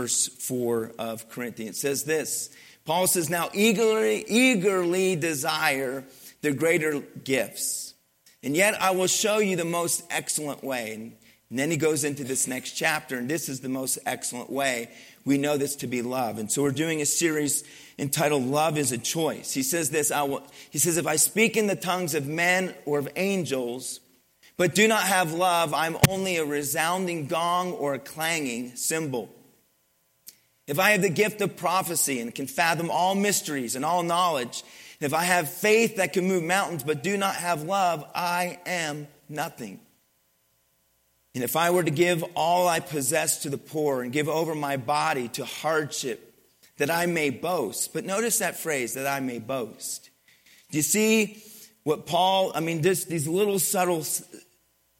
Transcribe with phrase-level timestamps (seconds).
[0.00, 1.78] verse 4 of Corinthians.
[1.78, 2.50] Says this
[2.84, 6.04] Paul says, Now eagerly, eagerly desire
[6.40, 7.94] the greater gifts.
[8.42, 10.94] And yet I will show you the most excellent way.
[10.94, 11.16] And,
[11.50, 14.90] and then he goes into this next chapter, and this is the most excellent way.
[15.26, 16.38] We know this to be love.
[16.38, 17.62] And so we're doing a series
[17.98, 19.52] entitled Love is a Choice.
[19.52, 22.74] He says this I will, He says, If I speak in the tongues of men
[22.86, 24.00] or of angels,
[24.56, 29.28] but do not have love, I'm only a resounding gong or a clanging cymbal.
[30.70, 34.62] If I have the gift of prophecy and can fathom all mysteries and all knowledge,
[35.00, 39.08] if I have faith that can move mountains but do not have love, I am
[39.28, 39.80] nothing.
[41.34, 44.54] And if I were to give all I possess to the poor and give over
[44.54, 46.34] my body to hardship,
[46.76, 47.92] that I may boast.
[47.92, 50.08] But notice that phrase, that I may boast.
[50.70, 51.42] Do you see
[51.82, 54.04] what Paul, I mean, this, these little subtle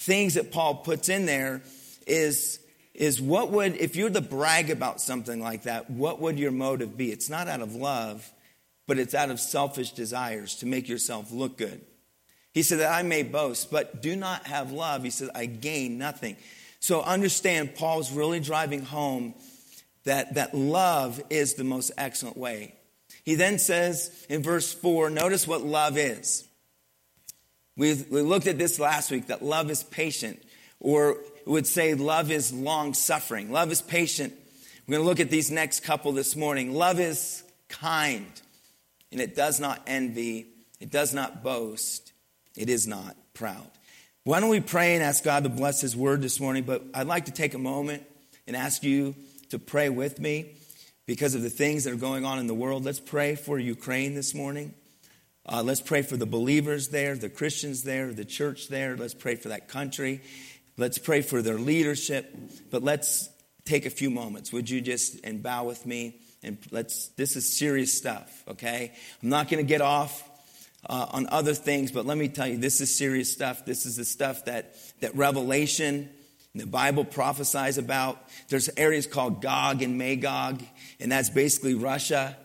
[0.00, 1.62] things that Paul puts in there
[2.08, 2.59] is,
[2.94, 6.96] is what would, if you're to brag about something like that, what would your motive
[6.96, 7.10] be?
[7.12, 8.30] It's not out of love,
[8.86, 11.80] but it's out of selfish desires to make yourself look good.
[12.52, 15.04] He said that I may boast, but do not have love.
[15.04, 16.36] He said, I gain nothing.
[16.80, 19.34] So understand, Paul's really driving home
[20.04, 22.74] that, that love is the most excellent way.
[23.22, 26.46] He then says in verse 4, notice what love is.
[27.76, 30.42] We, we looked at this last week that love is patient,
[30.80, 31.18] or
[31.52, 33.50] would say love is long suffering.
[33.50, 34.32] Love is patient.
[34.86, 36.74] We're going to look at these next couple this morning.
[36.74, 38.26] Love is kind,
[39.12, 40.46] and it does not envy,
[40.80, 42.12] it does not boast,
[42.56, 43.70] it is not proud.
[44.24, 46.64] Why don't we pray and ask God to bless His word this morning?
[46.64, 48.04] But I'd like to take a moment
[48.46, 49.14] and ask you
[49.50, 50.56] to pray with me
[51.06, 52.84] because of the things that are going on in the world.
[52.84, 54.74] Let's pray for Ukraine this morning.
[55.46, 58.96] Uh, let's pray for the believers there, the Christians there, the church there.
[58.96, 60.20] Let's pray for that country.
[60.76, 62.34] Let's pray for their leadership.
[62.70, 63.28] But let's
[63.64, 64.52] take a few moments.
[64.52, 66.20] Would you just and bow with me?
[66.42, 68.92] And let's, this is serious stuff, okay?
[69.22, 70.26] I'm not going to get off
[70.88, 73.66] uh, on other things, but let me tell you, this is serious stuff.
[73.66, 76.08] This is the stuff that, that Revelation,
[76.52, 78.18] and the Bible prophesies about.
[78.48, 80.62] There's areas called Gog and Magog,
[80.98, 82.36] and that's basically Russia.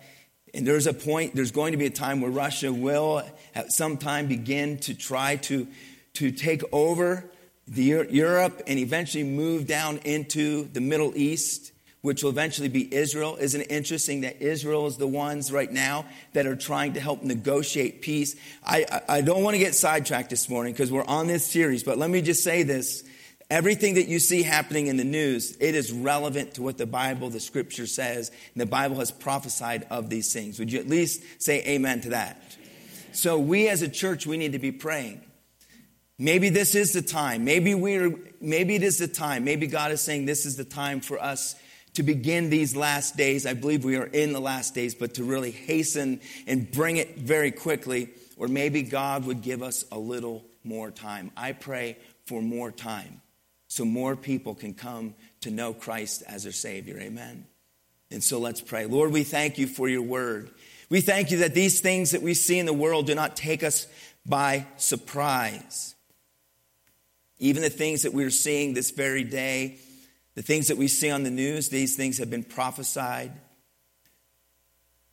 [0.53, 3.23] And there's a point, there's going to be a time where Russia will
[3.55, 5.67] at some time begin to try to,
[6.16, 7.29] to take over
[7.67, 11.71] the, Europe and eventually move down into the Middle East
[12.05, 13.35] which will eventually be Israel.
[13.39, 17.23] Isn't it interesting that Israel is the ones right now that are trying to help
[17.23, 18.35] negotiate peace?
[18.63, 21.97] I, I, don't want to get sidetracked this morning because we're on this series, but
[21.97, 23.03] let me just say this.
[23.49, 27.31] Everything that you see happening in the news, it is relevant to what the Bible,
[27.31, 30.59] the scripture says, and the Bible has prophesied of these things.
[30.59, 32.39] Would you at least say amen to that?
[33.13, 35.21] So we as a church, we need to be praying.
[36.17, 37.43] Maybe this is the time.
[37.43, 39.43] Maybe we're, maybe it is the time.
[39.43, 41.55] Maybe God is saying this is the time for us
[41.95, 43.45] to begin these last days.
[43.45, 47.17] I believe we are in the last days, but to really hasten and bring it
[47.17, 51.31] very quickly, or maybe God would give us a little more time.
[51.35, 53.21] I pray for more time
[53.67, 56.97] so more people can come to know Christ as their Savior.
[56.99, 57.45] Amen.
[58.09, 58.85] And so let's pray.
[58.85, 60.49] Lord, we thank you for your word.
[60.89, 63.63] We thank you that these things that we see in the world do not take
[63.63, 63.87] us
[64.25, 65.95] by surprise.
[67.40, 69.79] Even the things that we're seeing this very day
[70.35, 73.31] the things that we see on the news, these things have been prophesied.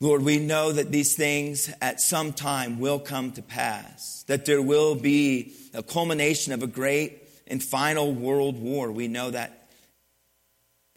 [0.01, 4.61] Lord, we know that these things at some time will come to pass, that there
[4.61, 8.91] will be a culmination of a great and final world war.
[8.91, 9.69] We know that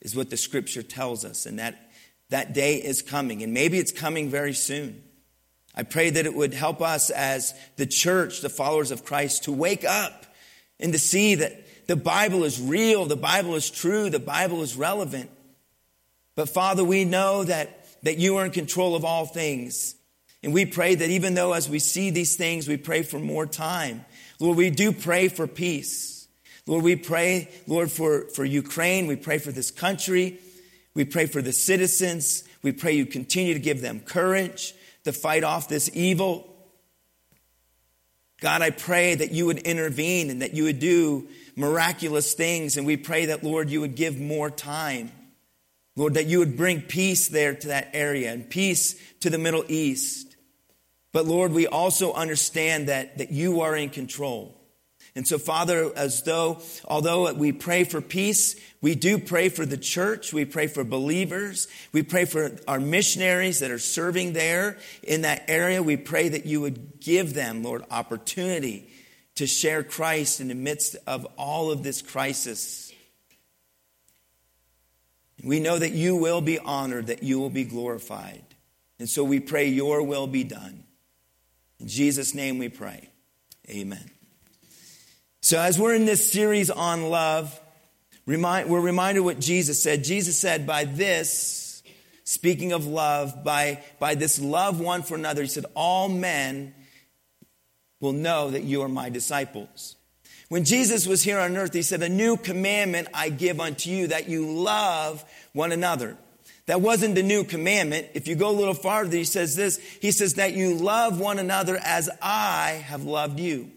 [0.00, 1.81] is what the scripture tells us, and that
[2.31, 5.04] that day is coming, and maybe it's coming very soon.
[5.72, 9.53] I pray that it would help us as the church, the followers of Christ, to
[9.53, 10.25] wake up
[10.78, 14.76] and to see that the Bible is real, the Bible is true, the Bible is
[14.76, 15.31] relevant.
[16.34, 19.94] But Father, we know that, that you are in control of all things.
[20.42, 23.47] And we pray that even though as we see these things, we pray for more
[23.47, 24.04] time.
[24.38, 26.28] Lord, we do pray for peace.
[26.66, 29.06] Lord, we pray, Lord, for, for Ukraine.
[29.06, 30.41] We pray for this country.
[30.94, 32.45] We pray for the citizens.
[32.62, 34.74] We pray you continue to give them courage
[35.04, 36.55] to fight off this evil.
[38.47, 41.27] God, I pray that you would intervene and that you would do
[41.57, 42.77] miraculous things.
[42.77, 45.10] And we pray that, Lord, you would give more time.
[45.97, 49.65] Lord, that you would bring peace there to that area and peace to the Middle
[49.66, 50.37] East.
[51.10, 54.55] But Lord, we also understand that, that you are in control.
[55.16, 59.78] And so, Father, as though, although we pray for peace, we do pray for the
[59.78, 60.30] church.
[60.34, 61.68] We pray for believers.
[61.91, 65.83] We pray for our missionaries that are serving there in that area.
[65.83, 68.91] We pray that you would give them, Lord, opportunity
[69.36, 72.92] to share Christ in the midst of all of this crisis.
[75.42, 78.45] We know that you will be honored, that you will be glorified.
[78.98, 80.84] And so we pray your will be done.
[81.80, 83.09] In Jesus' name we pray.
[83.71, 84.10] Amen.
[85.47, 87.60] So as we're in this series on love,
[88.27, 90.03] remind, we're reminded what Jesus said.
[90.03, 91.84] Jesus said, by this,
[92.25, 96.75] speaking of love, by, by this love one for another, he said, all men
[98.01, 99.95] will know that you are my disciples.
[100.48, 104.09] When Jesus was here on earth, he said, A new commandment I give unto you,
[104.09, 106.16] that you love one another.
[106.66, 108.09] That wasn't the new commandment.
[108.15, 111.39] If you go a little farther, he says this He says, That you love one
[111.39, 113.71] another as I have loved you.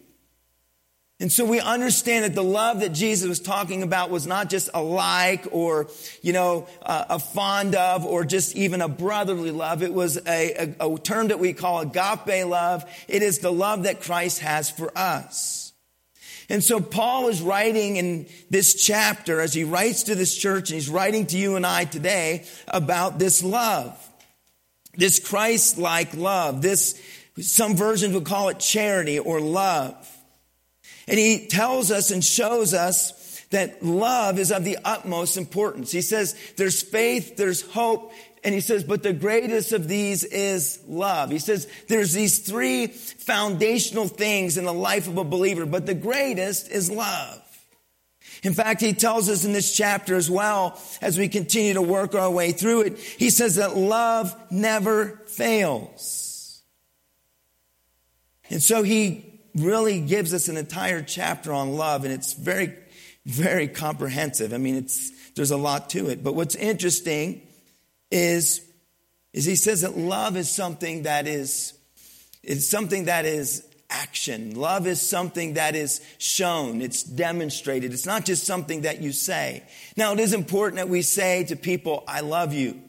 [1.21, 4.69] And so we understand that the love that Jesus was talking about was not just
[4.73, 5.89] a like or,
[6.21, 9.83] you know, a, a fond of or just even a brotherly love.
[9.83, 12.85] It was a, a, a term that we call agape love.
[13.09, 15.73] It is the love that Christ has for us.
[16.47, 20.75] And so Paul is writing in this chapter as he writes to this church and
[20.75, 23.93] he's writing to you and I today about this love.
[24.95, 26.61] This Christ-like love.
[26.61, 26.99] This,
[27.39, 29.95] some versions would call it charity or love.
[31.09, 35.91] And he tells us and shows us that love is of the utmost importance.
[35.91, 38.13] He says there's faith, there's hope,
[38.43, 41.31] and he says, but the greatest of these is love.
[41.31, 45.95] He says there's these three foundational things in the life of a believer, but the
[45.95, 47.43] greatest is love.
[48.43, 52.15] In fact, he tells us in this chapter as well, as we continue to work
[52.15, 56.61] our way through it, he says that love never fails.
[58.49, 62.73] And so he really gives us an entire chapter on love, and it's very,
[63.25, 64.53] very comprehensive.
[64.53, 66.23] I mean, it's, there's a lot to it.
[66.23, 67.41] But what's interesting
[68.11, 68.61] is,
[69.33, 71.73] is he says that love is something that is,
[72.43, 74.55] is something that is action.
[74.55, 76.81] Love is something that is shown.
[76.81, 77.93] It's demonstrated.
[77.93, 79.63] It's not just something that you say.
[79.97, 82.79] Now, it is important that we say to people, I love you.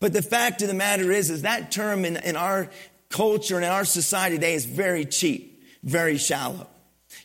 [0.00, 2.70] But the fact of the matter is, is that term in, in our
[3.08, 6.66] culture and in our society today is very cheap, very shallow.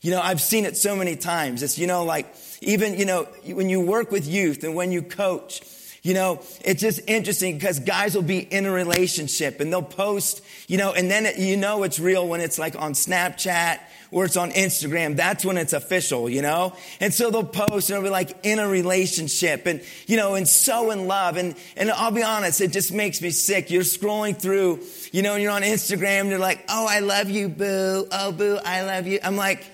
[0.01, 1.63] You know, I've seen it so many times.
[1.63, 5.01] It's, you know, like even, you know, when you work with youth and when you
[5.01, 5.61] coach,
[6.01, 10.43] you know, it's just interesting because guys will be in a relationship and they'll post,
[10.67, 13.79] you know, and then it, you know it's real when it's like on Snapchat
[14.13, 15.15] or it's on Instagram.
[15.15, 16.73] That's when it's official, you know?
[16.99, 20.47] And so they'll post and they'll be like in a relationship and, you know, and
[20.47, 21.35] so in love.
[21.35, 23.71] And, and I'll be honest, it just makes me sick.
[23.71, 24.81] You're scrolling through,
[25.11, 28.07] you know, and you're on Instagram and you're like, oh, I love you, boo.
[28.11, 29.19] Oh, boo, I love you.
[29.23, 29.65] I'm like,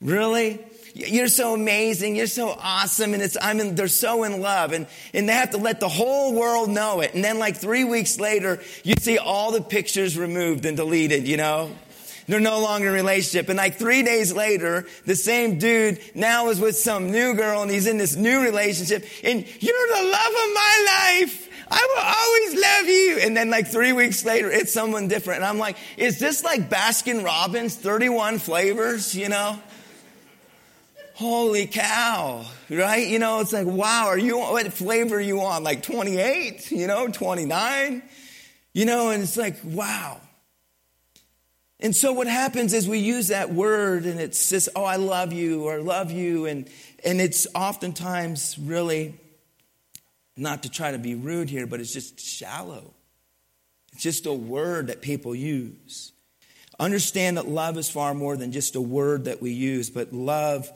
[0.00, 0.64] really?
[0.94, 2.16] you're so amazing.
[2.16, 3.14] You're so awesome.
[3.14, 5.88] And it's, I mean, they're so in love and, and they have to let the
[5.88, 7.14] whole world know it.
[7.14, 11.36] And then like three weeks later, you see all the pictures removed and deleted, you
[11.36, 11.70] know?
[12.32, 13.50] They're no longer in relationship.
[13.50, 17.70] And like three days later, the same dude now is with some new girl and
[17.70, 20.86] he's in this new relationship and you're the love of my
[21.20, 21.50] life.
[21.70, 23.18] I will always love you.
[23.20, 25.40] And then like three weeks later, it's someone different.
[25.40, 29.60] And I'm like, is this like Baskin Robbins, 31 flavors, you know?
[31.14, 33.06] holy cow, right?
[33.06, 35.62] You know, it's like, wow, are you, what flavor are you on?
[35.62, 38.02] Like 28, you know, 29?
[38.72, 40.18] You know, and it's like, wow.
[41.82, 45.32] And so what happens is we use that word and it's just, oh, I love
[45.32, 46.46] you or love you.
[46.46, 46.70] And,
[47.04, 49.18] and it's oftentimes really
[50.36, 52.94] not to try to be rude here, but it's just shallow.
[53.92, 56.12] It's just a word that people use.
[56.78, 60.70] Understand that love is far more than just a word that we use, but love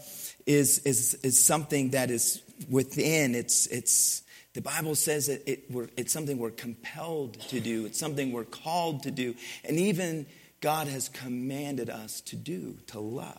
[0.45, 3.37] is, is, is something that is within.
[3.37, 4.23] It's, it's,
[4.55, 9.05] the Bible says that it, it's something we're compelled to do, it's something we're called
[9.05, 10.27] to do, and even
[10.67, 13.39] God has commanded us to do, to love.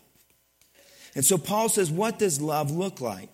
[1.13, 3.27] And so Paul says, What does love look like?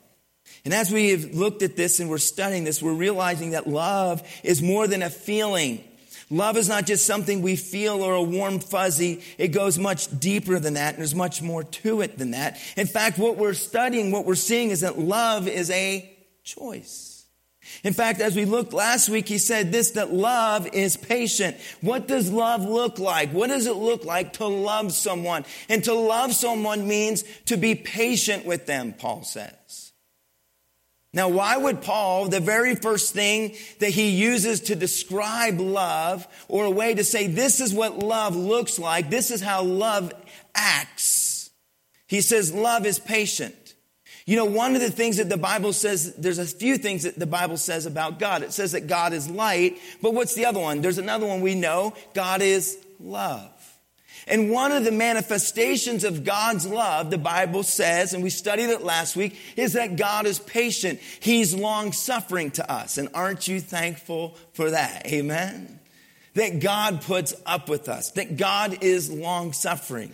[0.66, 4.28] And as we have looked at this and we're studying this, we're realizing that love
[4.44, 5.84] is more than a feeling.
[6.32, 9.22] Love is not just something we feel or a warm fuzzy.
[9.38, 12.60] It goes much deeper than that, and there's much more to it than that.
[12.76, 16.12] In fact, what we're studying, what we're seeing is that love is a
[16.44, 17.13] choice.
[17.84, 21.58] In fact, as we looked last week, he said this, that love is patient.
[21.82, 23.32] What does love look like?
[23.32, 25.46] What does it look like to love someone?
[25.70, 29.92] And to love someone means to be patient with them, Paul says.
[31.16, 36.66] Now, why would Paul, the very first thing that he uses to describe love, or
[36.66, 40.12] a way to say this is what love looks like, this is how love
[40.56, 41.52] acts,
[42.08, 43.63] he says love is patient.
[44.26, 47.20] You know, one of the things that the Bible says, there's a few things that
[47.20, 48.42] the Bible says about God.
[48.42, 50.82] It says that God is light, but what's the other one?
[50.82, 53.50] There's another one we know God is love.
[54.26, 58.82] And one of the manifestations of God's love, the Bible says, and we studied it
[58.82, 61.02] last week, is that God is patient.
[61.20, 62.98] He's long suffering to us.
[62.98, 65.06] And aren't you thankful for that?
[65.08, 65.82] Amen?
[66.36, 70.14] That God puts up with us, that God is long suffering.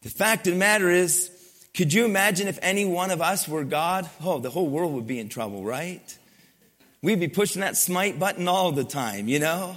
[0.00, 1.30] The fact of the matter is,
[1.76, 4.08] could you imagine if any one of us were God?
[4.22, 6.18] Oh, the whole world would be in trouble, right?
[7.02, 9.76] We'd be pushing that smite button all the time, you know?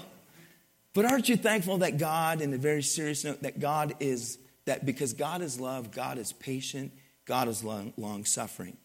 [0.93, 4.85] But aren't you thankful that God, in a very serious note, that God is, that
[4.85, 6.93] because God is love, God is patient,
[7.25, 8.77] God is long, long suffering.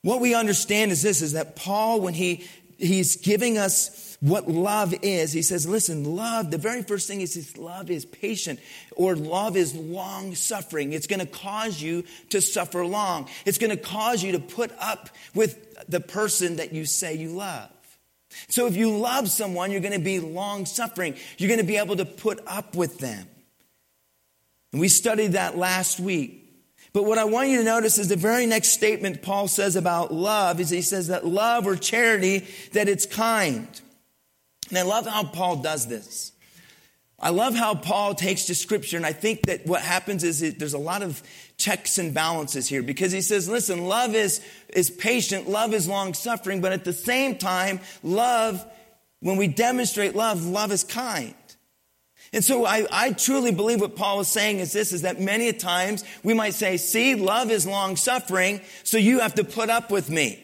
[0.00, 2.48] What we understand is this, is that Paul, when he,
[2.78, 7.34] he's giving us what love is, he says, listen, love, the very first thing is
[7.34, 8.58] says, love is patient
[8.96, 10.92] or love is long suffering.
[10.92, 13.28] It's going to cause you to suffer long.
[13.44, 17.28] It's going to cause you to put up with the person that you say you
[17.28, 17.70] love.
[18.48, 21.14] So if you love someone, you're going to be long suffering.
[21.38, 23.26] You're going to be able to put up with them.
[24.72, 26.47] And we studied that last week.
[26.98, 30.12] But what I want you to notice is the very next statement Paul says about
[30.12, 33.68] love is he says that love or charity, that it's kind.
[34.68, 36.32] And I love how Paul does this.
[37.16, 40.58] I love how Paul takes to scripture, and I think that what happens is it,
[40.58, 41.22] there's a lot of
[41.56, 44.40] checks and balances here because he says, listen, love is,
[44.70, 48.66] is patient, love is long suffering, but at the same time, love,
[49.20, 51.34] when we demonstrate love, love is kind.
[52.32, 55.52] And so I, I truly believe what Paul is saying is this, is that many
[55.52, 59.90] times we might say, see, love is long suffering, so you have to put up
[59.90, 60.42] with me.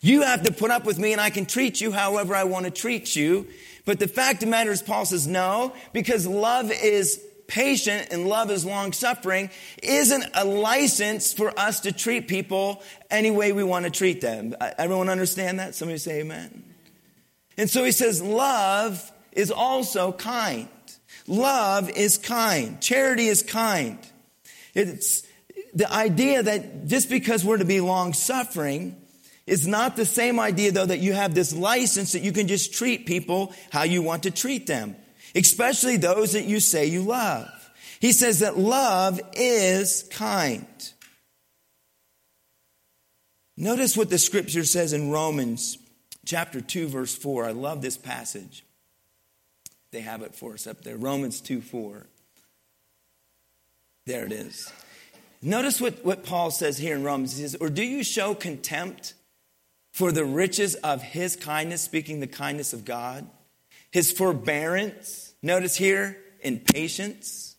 [0.00, 2.64] You have to put up with me and I can treat you however I want
[2.64, 3.46] to treat you.
[3.84, 8.26] But the fact of the matter is, Paul says no, because love is patient and
[8.26, 9.50] love is long suffering
[9.82, 14.54] isn't a license for us to treat people any way we want to treat them.
[14.78, 15.74] Everyone understand that?
[15.74, 16.64] Somebody say amen.
[17.58, 20.68] And so he says, love is also kind.
[21.26, 22.80] Love is kind.
[22.80, 23.98] Charity is kind.
[24.74, 25.26] It's
[25.74, 28.96] the idea that just because we're to be long suffering
[29.46, 32.74] is not the same idea, though, that you have this license that you can just
[32.74, 34.96] treat people how you want to treat them,
[35.34, 37.48] especially those that you say you love.
[38.00, 40.66] He says that love is kind.
[43.56, 45.78] Notice what the scripture says in Romans
[46.24, 47.46] chapter 2, verse 4.
[47.46, 48.64] I love this passage.
[49.92, 50.96] They have it for us up there.
[50.96, 52.06] Romans 2 4.
[54.06, 54.72] There it is.
[55.42, 57.36] Notice what, what Paul says here in Romans.
[57.36, 59.14] He says, Or do you show contempt
[59.92, 63.28] for the riches of his kindness, speaking the kindness of God,
[63.90, 67.56] his forbearance, notice here, in patience,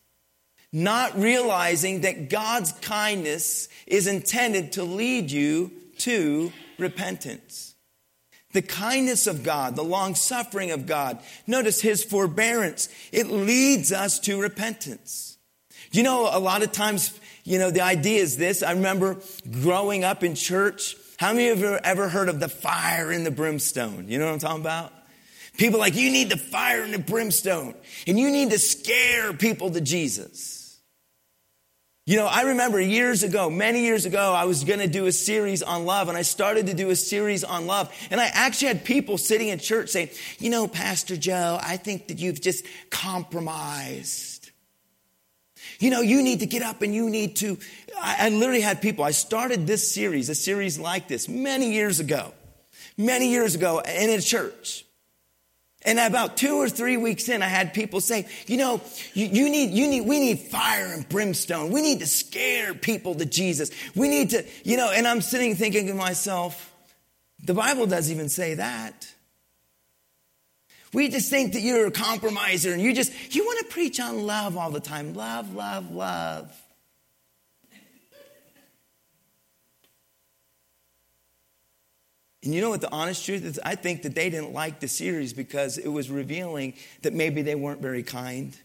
[0.72, 7.73] not realizing that God's kindness is intended to lead you to repentance.
[8.54, 14.20] The kindness of God, the long suffering of God, notice his forbearance, it leads us
[14.20, 15.36] to repentance.
[15.90, 18.62] You know, a lot of times, you know, the idea is this.
[18.62, 19.18] I remember
[19.60, 23.32] growing up in church, how many of you ever heard of the fire in the
[23.32, 24.08] brimstone?
[24.08, 24.92] You know what I'm talking about?
[25.58, 27.74] People like, you need the fire in the brimstone
[28.06, 30.63] and you need to scare people to Jesus.
[32.06, 35.12] You know, I remember years ago, many years ago, I was going to do a
[35.12, 37.90] series on love and I started to do a series on love.
[38.10, 42.08] And I actually had people sitting in church saying, you know, Pastor Joe, I think
[42.08, 44.34] that you've just compromised
[45.78, 47.58] you know, you need to get up and you need to.
[48.00, 52.00] I, I literally had people, I started this series, a series like this, many years
[52.00, 52.32] ago,
[52.96, 54.83] many years ago in a church.
[55.84, 58.80] And about two or three weeks in, I had people say, you know,
[59.12, 61.70] you, you, need, you need, we need fire and brimstone.
[61.70, 63.70] We need to scare people to Jesus.
[63.94, 66.72] We need to, you know, and I'm sitting thinking to myself,
[67.42, 69.12] the Bible doesn't even say that.
[70.94, 74.26] We just think that you're a compromiser and you just, you want to preach on
[74.26, 75.12] love all the time.
[75.12, 76.63] Love, love, love.
[82.44, 83.58] And you know what the honest truth is?
[83.64, 87.54] I think that they didn't like the series because it was revealing that maybe they
[87.54, 88.56] weren't very kind.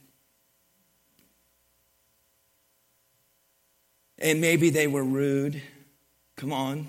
[4.18, 5.62] And maybe they were rude.
[6.36, 6.88] Come on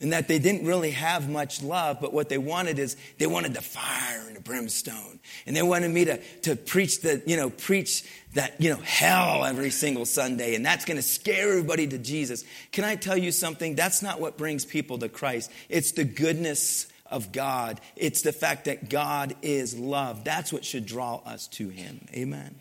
[0.00, 3.54] and that they didn't really have much love, but what they wanted is they wanted
[3.54, 5.20] the fire and the brimstone.
[5.46, 9.44] And they wanted me to, to preach the, you know, preach that, you know, hell
[9.44, 10.56] every single Sunday.
[10.56, 12.44] And that's going to scare everybody to Jesus.
[12.72, 13.76] Can I tell you something?
[13.76, 15.50] That's not what brings people to Christ.
[15.68, 17.80] It's the goodness of God.
[17.94, 20.24] It's the fact that God is love.
[20.24, 22.06] That's what should draw us to him.
[22.12, 22.56] Amen.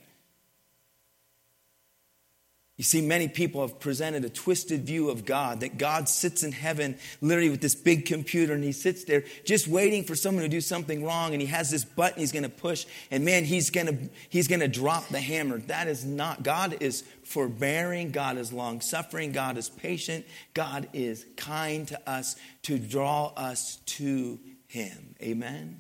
[2.84, 6.52] You see, many people have presented a twisted view of God that God sits in
[6.52, 10.50] heaven literally with this big computer and he sits there just waiting for someone to
[10.50, 13.70] do something wrong and he has this button he's going to push and man, he's
[13.70, 15.60] going to, he's going to drop the hammer.
[15.60, 21.26] That is not, God is forbearing, God is long suffering, God is patient, God is
[21.38, 25.16] kind to us to draw us to him.
[25.22, 25.80] Amen?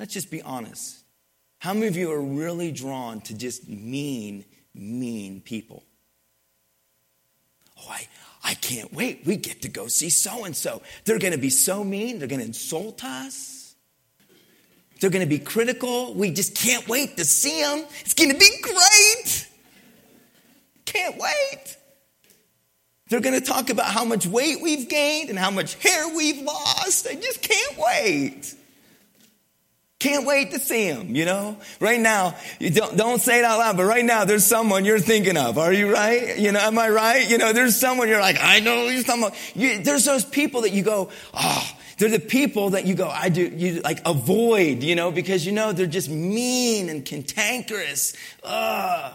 [0.00, 1.04] Let's just be honest.
[1.60, 5.84] How many of you are really drawn to just mean, mean people.
[7.78, 8.08] Oh, I,
[8.44, 9.22] I can't wait.
[9.24, 10.82] We get to go see so and so.
[11.04, 12.18] They're going to be so mean.
[12.18, 13.74] They're going to insult us.
[15.00, 16.14] They're going to be critical.
[16.14, 17.84] We just can't wait to see them.
[18.00, 19.48] It's going to be great.
[20.84, 21.76] Can't wait.
[23.08, 26.40] They're going to talk about how much weight we've gained and how much hair we've
[26.42, 27.06] lost.
[27.06, 28.54] I just can't wait.
[30.02, 31.56] Can't wait to see him, you know?
[31.78, 34.98] Right now, you don't, don't say it out loud, but right now there's someone you're
[34.98, 35.58] thinking of.
[35.58, 36.36] Are you right?
[36.36, 37.30] You know, am I right?
[37.30, 39.30] You know, there's someone you're like, I know you're talking.
[39.54, 43.28] You, there's those people that you go, oh, they're the people that you go, I
[43.28, 48.14] do, you like avoid, you know, because you know they're just mean and cantankerous.
[48.42, 49.14] Ugh.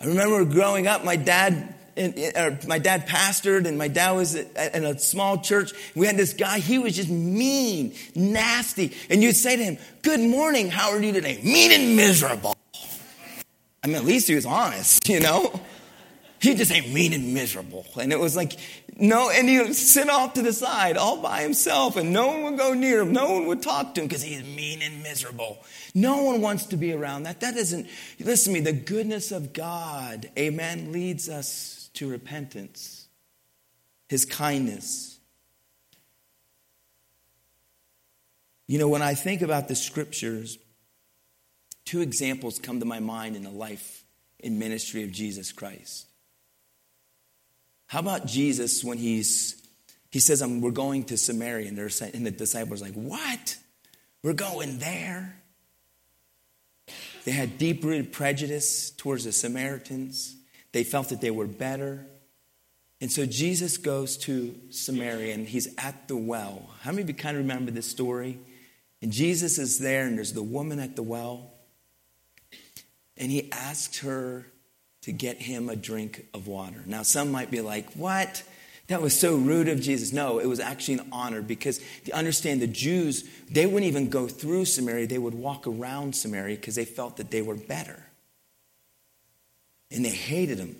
[0.00, 4.84] I remember growing up, my dad and, my dad pastored and my dad was in
[4.84, 5.72] a small church.
[5.94, 8.92] We had this guy, he was just mean, nasty.
[9.10, 11.40] And you'd say to him, Good morning, how are you today?
[11.42, 12.56] Mean and miserable.
[13.84, 15.60] I mean, at least he was honest, you know?
[16.40, 17.86] He'd just say mean and miserable.
[18.00, 18.58] And it was like,
[18.96, 22.42] no, and he would sit off to the side all by himself, and no one
[22.42, 23.12] would go near him.
[23.12, 25.58] No one would talk to him because he's mean and miserable.
[25.94, 27.40] No one wants to be around that.
[27.40, 27.86] That isn't,
[28.20, 33.06] listen to me, the goodness of God, amen, leads us to repentance,
[34.08, 35.18] his kindness.
[38.66, 40.58] You know, when I think about the scriptures,
[41.84, 44.04] two examples come to my mind in the life
[44.42, 46.06] and ministry of Jesus Christ.
[47.86, 49.62] How about Jesus when he's
[50.12, 53.56] he says, We're going to Samaria, and, and the disciples are like, What?
[54.22, 55.36] We're going there?
[57.24, 60.36] They had deep rooted prejudice towards the Samaritans.
[60.72, 62.06] They felt that they were better.
[63.00, 66.70] And so Jesus goes to Samaria and he's at the well.
[66.82, 68.38] How many of you kind of remember this story?
[69.02, 71.52] And Jesus is there and there's the woman at the well.
[73.16, 74.46] And he asks her
[75.02, 76.82] to get him a drink of water.
[76.86, 78.42] Now, some might be like, What?
[78.88, 80.12] That was so rude of Jesus.
[80.12, 84.26] No, it was actually an honor because to understand the Jews, they wouldn't even go
[84.28, 88.02] through Samaria, they would walk around Samaria because they felt that they were better
[89.92, 90.76] and they hated him.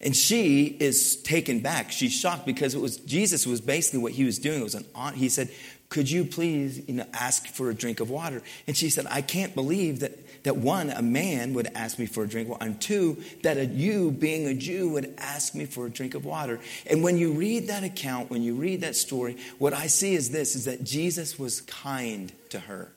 [0.00, 1.90] And she is taken back.
[1.90, 4.60] She's shocked because it was Jesus was basically what he was doing.
[4.60, 5.14] It was an on.
[5.14, 5.50] He said,
[5.88, 9.22] "Could you please, you know, ask for a drink of water?" And she said, "I
[9.22, 12.66] can't believe that that one, a man would ask me for a drink of water,
[12.66, 16.26] and two, that a you, being a Jew, would ask me for a drink of
[16.26, 20.14] water." And when you read that account, when you read that story, what I see
[20.14, 22.92] is this: is that Jesus was kind to her.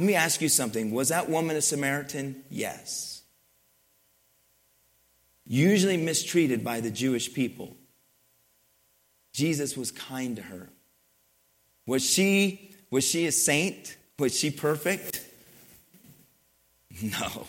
[0.00, 0.90] Let me ask you something.
[0.90, 2.42] Was that woman a Samaritan?
[2.50, 3.17] Yes
[5.48, 7.74] usually mistreated by the Jewish people.
[9.32, 10.68] Jesus was kind to her.
[11.86, 13.96] Was she, was she a saint?
[14.18, 15.24] Was she perfect?
[17.00, 17.46] No.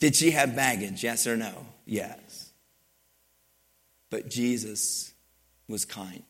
[0.00, 1.04] Did she have baggage?
[1.04, 1.66] Yes or no?
[1.84, 2.52] Yes.
[4.10, 5.12] But Jesus
[5.68, 6.22] was kind.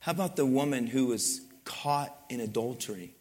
[0.00, 3.14] How about the woman who was caught in adultery?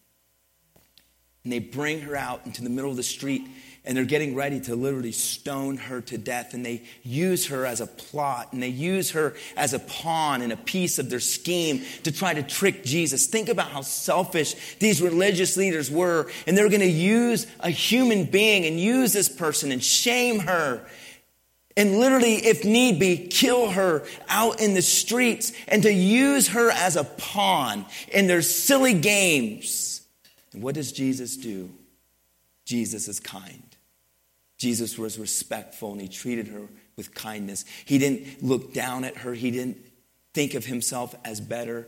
[1.44, 3.48] And they bring her out into the middle of the street
[3.84, 6.54] and they're getting ready to literally stone her to death.
[6.54, 10.54] And they use her as a plot and they use her as a pawn and
[10.54, 13.26] a piece of their scheme to try to trick Jesus.
[13.26, 16.30] Think about how selfish these religious leaders were.
[16.46, 20.86] And they're going to use a human being and use this person and shame her.
[21.76, 26.70] And literally, if need be, kill her out in the streets and to use her
[26.70, 30.02] as a pawn in their silly games.
[30.54, 31.72] And what does Jesus do?
[32.66, 33.71] Jesus is kind.
[34.62, 37.66] Jesus was respectful and he treated her with kindness.
[37.84, 39.78] He didn't look down at her, he didn't
[40.36, 41.88] think of himself as better.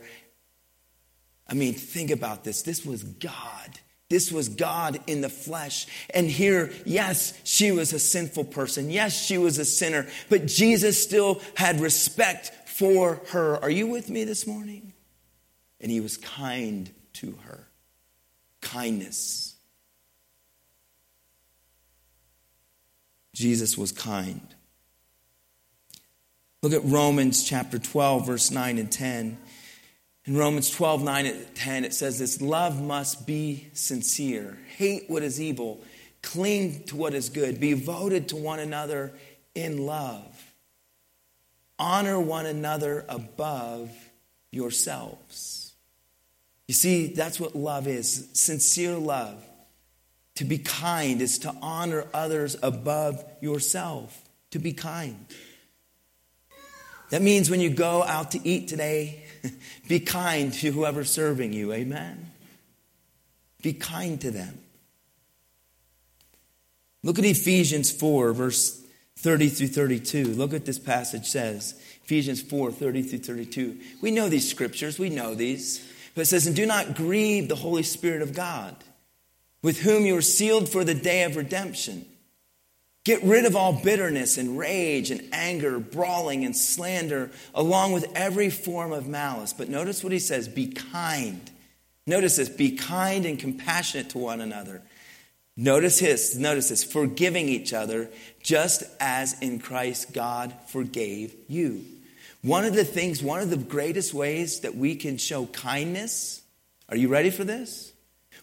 [1.48, 2.62] I mean, think about this.
[2.62, 3.78] This was God.
[4.08, 5.86] This was God in the flesh.
[6.12, 8.90] And here, yes, she was a sinful person.
[8.90, 10.08] Yes, she was a sinner.
[10.28, 13.56] But Jesus still had respect for her.
[13.62, 14.94] Are you with me this morning?
[15.80, 17.68] And he was kind to her.
[18.62, 19.53] Kindness.
[23.34, 24.40] Jesus was kind.
[26.62, 29.36] Look at Romans chapter 12, verse 9 and 10.
[30.24, 34.56] In Romans 12, 9 and 10, it says this Love must be sincere.
[34.76, 35.82] Hate what is evil.
[36.22, 37.60] Cling to what is good.
[37.60, 39.12] Be devoted to one another
[39.54, 40.54] in love.
[41.78, 43.90] Honor one another above
[44.50, 45.74] yourselves.
[46.66, 49.44] You see, that's what love is sincere love.
[50.36, 54.20] To be kind is to honor others above yourself,
[54.50, 55.26] to be kind.
[57.10, 59.24] That means when you go out to eat today,
[59.88, 61.72] be kind to whoever's serving you.
[61.72, 62.30] Amen.
[63.62, 64.58] Be kind to them.
[67.02, 68.80] Look at Ephesians 4, verse
[69.18, 70.24] 30 through 32.
[70.24, 71.74] Look what this passage says.
[72.04, 73.78] Ephesians 4, 30 through 32.
[74.00, 75.86] We know these scriptures, we know these.
[76.14, 78.76] But it says, And do not grieve the Holy Spirit of God,
[79.64, 82.04] with whom you are sealed for the day of redemption.
[83.02, 88.50] Get rid of all bitterness and rage and anger, brawling and slander, along with every
[88.50, 89.54] form of malice.
[89.54, 91.50] But notice what he says be kind.
[92.06, 94.82] Notice this be kind and compassionate to one another.
[95.56, 98.10] Notice his, notice this, forgiving each other
[98.42, 101.86] just as in Christ God forgave you.
[102.42, 106.42] One of the things, one of the greatest ways that we can show kindness,
[106.90, 107.93] are you ready for this?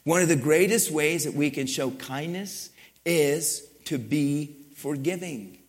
[0.04, 2.70] One of the greatest ways that we can show kindness
[3.06, 5.60] is to be forgiving,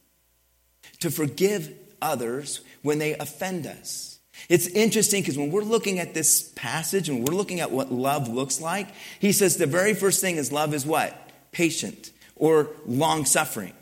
[1.00, 4.18] to forgive others when they offend us.
[4.48, 8.28] It's interesting because when we're looking at this passage and we're looking at what love
[8.28, 11.16] looks like, he says the very first thing is love is what?
[11.52, 13.74] Patient or long suffering.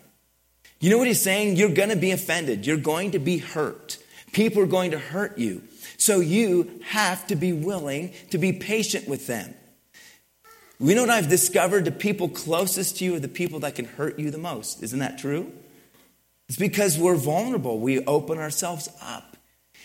[0.81, 1.57] You know what he's saying?
[1.57, 2.67] You're going to be offended.
[2.67, 3.99] You're going to be hurt.
[4.33, 5.63] People are going to hurt you.
[5.97, 9.55] So you have to be willing to be patient with them.
[10.81, 11.85] We know what I've discovered?
[11.85, 14.83] The people closest to you are the people that can hurt you the most.
[14.83, 15.53] Isn't that true?
[16.49, 17.79] It's because we're vulnerable.
[17.79, 19.37] We open ourselves up.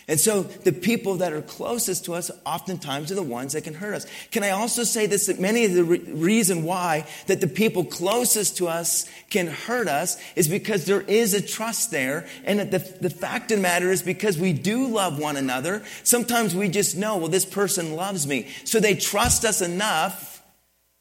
[0.08, 3.74] And so the people that are closest to us oftentimes are the ones that can
[3.74, 4.06] hurt us.
[4.30, 7.84] Can I also say this that many of the re- reason why that the people
[7.84, 12.28] closest to us can hurt us is because there is a trust there.
[12.46, 15.84] And that the, the fact of the matter is because we do love one another,
[16.04, 18.48] sometimes we just know, well, this person loves me.
[18.64, 20.35] So they trust us enough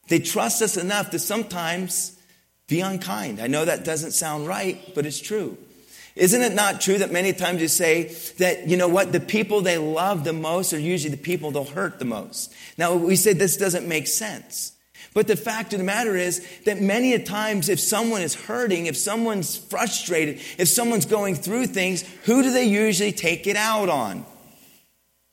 [0.09, 2.19] they trust us enough to sometimes
[2.69, 3.41] be unkind.
[3.41, 5.57] I know that doesn't sound right, but it's true.
[6.17, 9.61] Isn't it not true that many times you say that, you know what, the people
[9.63, 12.55] they love the most are usually the people they'll hurt the most?
[12.79, 14.73] Now, we say this doesn't make sense.
[15.13, 18.87] But the fact of the matter is that many a times if someone is hurting,
[18.87, 23.89] if someone's frustrated, if someone's going through things, who do they usually take it out
[23.89, 24.25] on?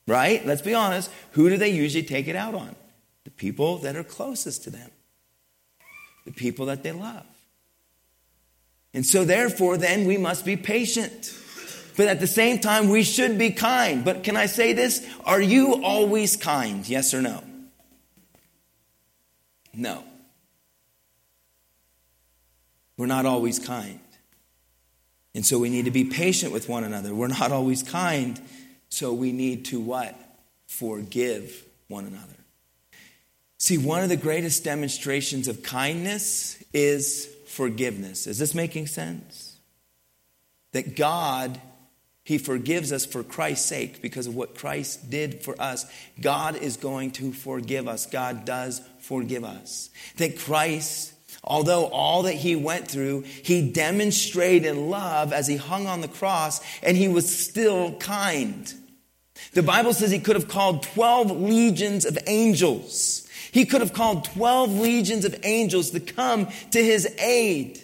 [0.08, 0.46] Right?
[0.46, 1.12] Let's be honest.
[1.32, 2.76] Who do they usually take it out on?
[3.42, 4.92] People that are closest to them,
[6.26, 7.26] the people that they love.
[8.94, 11.34] And so, therefore, then we must be patient.
[11.98, 14.06] But at the same time, we should be kind.
[14.06, 15.04] But can I say this?
[15.26, 16.88] Are you always kind?
[16.88, 17.44] Yes or no?
[19.74, 20.04] No.
[22.96, 24.00] We're not always kind.
[25.34, 27.16] And so we need to be patient with one another.
[27.16, 28.40] We're not always kind,
[28.90, 30.16] so we need to what?
[30.68, 32.41] Forgive one another.
[33.62, 38.26] See, one of the greatest demonstrations of kindness is forgiveness.
[38.26, 39.56] Is this making sense?
[40.71, 41.62] That God,
[42.24, 45.86] He forgives us for Christ's sake because of what Christ did for us.
[46.19, 48.08] God is going to forgive us.
[48.08, 49.91] God does forgive us.
[50.17, 56.02] That Christ, although all that He went through, He demonstrated love as He hung on
[56.02, 58.74] the cross and He was still kind.
[59.54, 63.21] The Bible says He could have called 12 legions of angels
[63.52, 67.82] he could have called 12 legions of angels to come to his aid.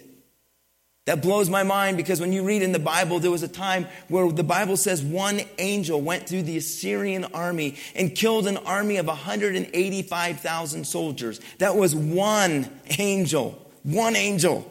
[1.07, 3.87] That blows my mind because when you read in the Bible, there was a time
[4.09, 8.97] where the Bible says one angel went through the Assyrian army and killed an army
[8.97, 11.39] of 185,000 soldiers.
[11.59, 13.57] That was one angel.
[13.83, 14.69] One angel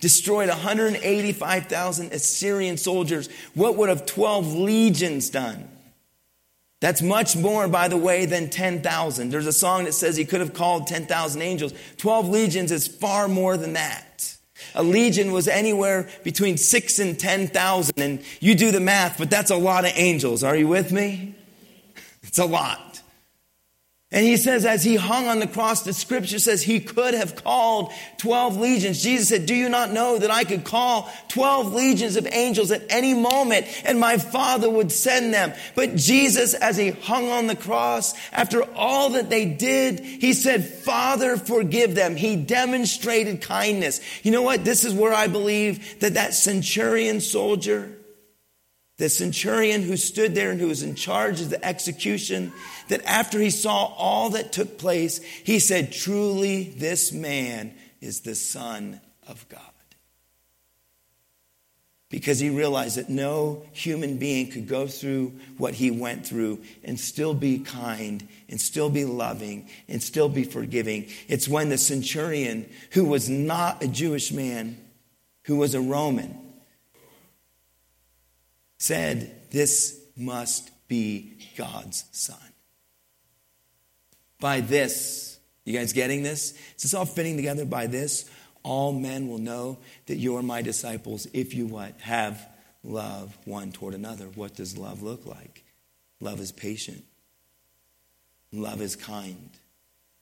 [0.00, 3.28] destroyed 185,000 Assyrian soldiers.
[3.54, 5.69] What would have 12 legions done?
[6.80, 9.30] That's much more, by the way, than 10,000.
[9.30, 11.74] There's a song that says he could have called 10,000 angels.
[11.98, 14.36] 12 legions is far more than that.
[14.74, 17.92] A legion was anywhere between six and 10,000.
[17.98, 20.42] And you do the math, but that's a lot of angels.
[20.42, 21.34] Are you with me?
[22.22, 23.02] It's a lot.
[24.12, 27.44] And he says, as he hung on the cross, the scripture says he could have
[27.44, 29.04] called 12 legions.
[29.04, 32.82] Jesus said, Do you not know that I could call 12 legions of angels at
[32.88, 35.52] any moment and my Father would send them?
[35.76, 40.64] But Jesus, as he hung on the cross, after all that they did, he said,
[40.64, 42.16] Father, forgive them.
[42.16, 44.00] He demonstrated kindness.
[44.24, 44.64] You know what?
[44.64, 47.96] This is where I believe that that centurion soldier,
[49.00, 52.52] the centurion who stood there and who was in charge of the execution,
[52.90, 58.34] that after he saw all that took place, he said, Truly, this man is the
[58.34, 59.60] Son of God.
[62.10, 66.98] Because he realized that no human being could go through what he went through and
[66.98, 71.06] still be kind and still be loving and still be forgiving.
[71.28, 74.76] It's when the centurion, who was not a Jewish man,
[75.44, 76.36] who was a Roman,
[78.78, 82.49] said, This must be God's son.
[84.40, 86.52] By this, you guys getting this?
[86.76, 87.64] Is this all fitting together?
[87.64, 88.28] By this,
[88.62, 92.00] all men will know that you're my disciples if you what?
[92.00, 92.48] Have
[92.82, 94.24] love one toward another.
[94.26, 95.64] What does love look like?
[96.20, 97.04] Love is patient.
[98.52, 99.50] Love is kind.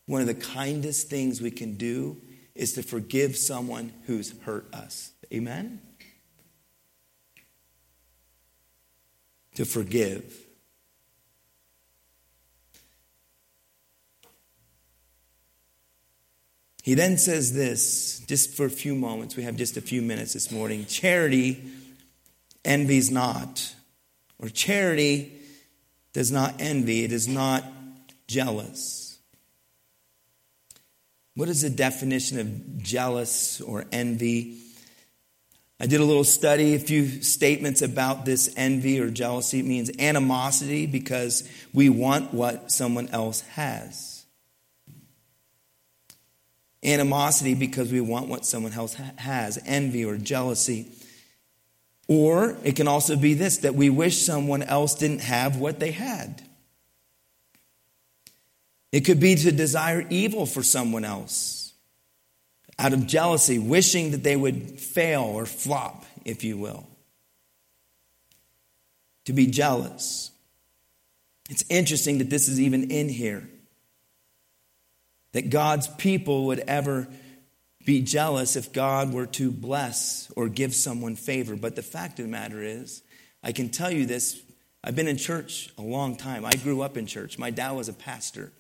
[0.07, 2.21] One of the kindest things we can do
[2.55, 5.13] is to forgive someone who's hurt us.
[5.33, 5.81] Amen?
[9.55, 10.48] To forgive.
[16.89, 20.33] He then says this, just for a few moments, we have just a few minutes
[20.33, 20.87] this morning.
[20.87, 21.63] Charity
[22.65, 23.75] envies not,
[24.39, 25.31] or charity
[26.15, 27.63] does not envy, it is not
[28.27, 29.19] jealous.
[31.35, 34.57] What is the definition of jealous or envy?
[35.79, 39.59] I did a little study, a few statements about this envy or jealousy.
[39.59, 44.18] It means animosity because we want what someone else has
[46.85, 50.89] animosity because we want what someone else has, envy or jealousy.
[52.07, 55.91] Or it can also be this that we wish someone else didn't have what they
[55.91, 56.43] had.
[58.91, 61.75] It could be to desire evil for someone else
[62.79, 66.87] out of jealousy, wishing that they would fail or flop, if you will.
[69.27, 70.31] To be jealous.
[71.51, 73.49] It's interesting that this is even in here
[75.33, 77.09] that God's people would ever
[77.85, 81.57] be jealous if God were to bless or give someone favor.
[81.57, 83.03] But the fact of the matter is,
[83.43, 84.41] I can tell you this
[84.83, 86.45] I've been in church a long time.
[86.45, 87.39] I grew up in church.
[87.39, 88.53] My dad was a pastor.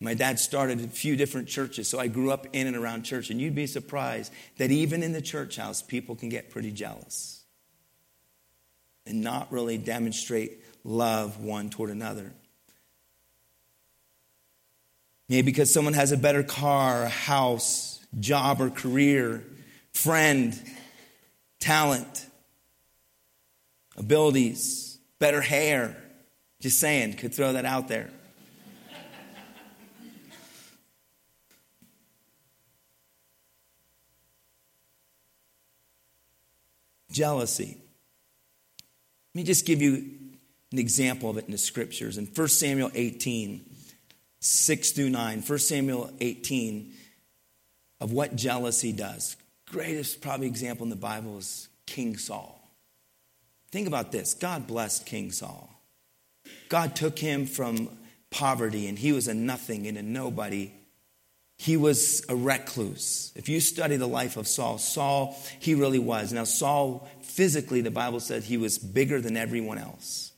[0.00, 3.30] My dad started a few different churches, so I grew up in and around church.
[3.30, 7.42] And you'd be surprised that even in the church house, people can get pretty jealous
[9.06, 12.32] and not really demonstrate love one toward another.
[15.28, 19.42] Maybe because someone has a better car, a house, job, or career,
[19.92, 20.60] friend,
[21.60, 22.26] talent,
[23.96, 25.96] abilities, better hair.
[26.60, 28.10] Just saying, could throw that out there.
[37.10, 37.78] Jealousy.
[39.34, 39.94] Let me just give you
[40.72, 42.18] an example of it in the scriptures.
[42.18, 43.64] In 1 Samuel 18,
[44.44, 46.92] 6 through 9, 1 Samuel 18,
[48.00, 49.36] of what jealousy does.
[49.70, 52.60] Greatest, probably, example in the Bible is King Saul.
[53.72, 55.70] Think about this God blessed King Saul.
[56.68, 57.88] God took him from
[58.30, 60.72] poverty, and he was a nothing and a nobody.
[61.56, 63.32] He was a recluse.
[63.34, 66.34] If you study the life of Saul, Saul, he really was.
[66.34, 70.33] Now, Saul, physically, the Bible said he was bigger than everyone else.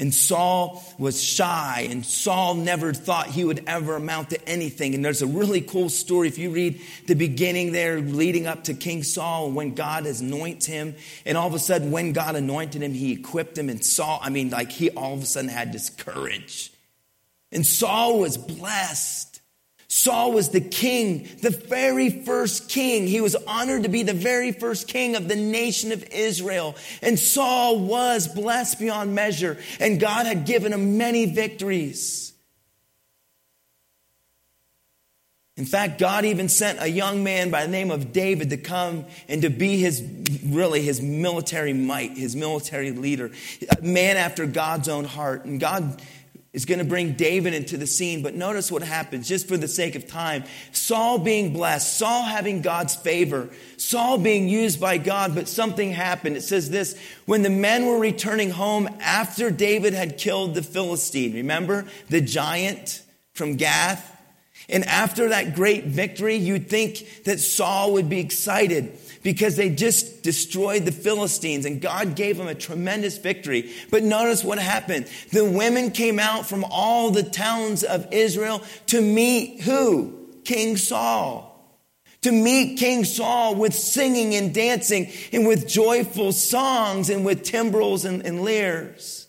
[0.00, 4.94] And Saul was shy, and Saul never thought he would ever amount to anything.
[4.94, 8.74] And there's a really cool story if you read the beginning there, leading up to
[8.74, 10.94] King Saul, when God anoints him.
[11.26, 13.68] And all of a sudden, when God anointed him, he equipped him.
[13.68, 16.72] And Saul, I mean, like he all of a sudden had this courage.
[17.52, 19.29] And Saul was blessed.
[19.92, 23.08] Saul was the king, the very first king.
[23.08, 26.76] He was honored to be the very first king of the nation of Israel.
[27.02, 32.32] And Saul was blessed beyond measure, and God had given him many victories.
[35.56, 39.06] In fact, God even sent a young man by the name of David to come
[39.28, 40.02] and to be his,
[40.46, 43.32] really, his military might, his military leader,
[43.76, 45.46] a man after God's own heart.
[45.46, 46.00] And God
[46.52, 48.22] is going to bring David into the scene.
[48.22, 50.44] But notice what happens, just for the sake of time.
[50.72, 56.36] Saul being blessed, Saul having God's favor, Saul being used by God, but something happened.
[56.36, 61.34] It says this when the men were returning home after David had killed the Philistine,
[61.34, 63.02] remember the giant
[63.34, 64.16] from Gath?
[64.68, 70.22] And after that great victory, you'd think that Saul would be excited because they just
[70.22, 73.70] destroyed the Philistines and God gave them a tremendous victory.
[73.90, 75.08] But notice what happened.
[75.32, 80.28] The women came out from all the towns of Israel to meet who?
[80.44, 81.46] King Saul.
[82.22, 88.04] To meet King Saul with singing and dancing and with joyful songs and with timbrels
[88.04, 89.19] and, and lyres.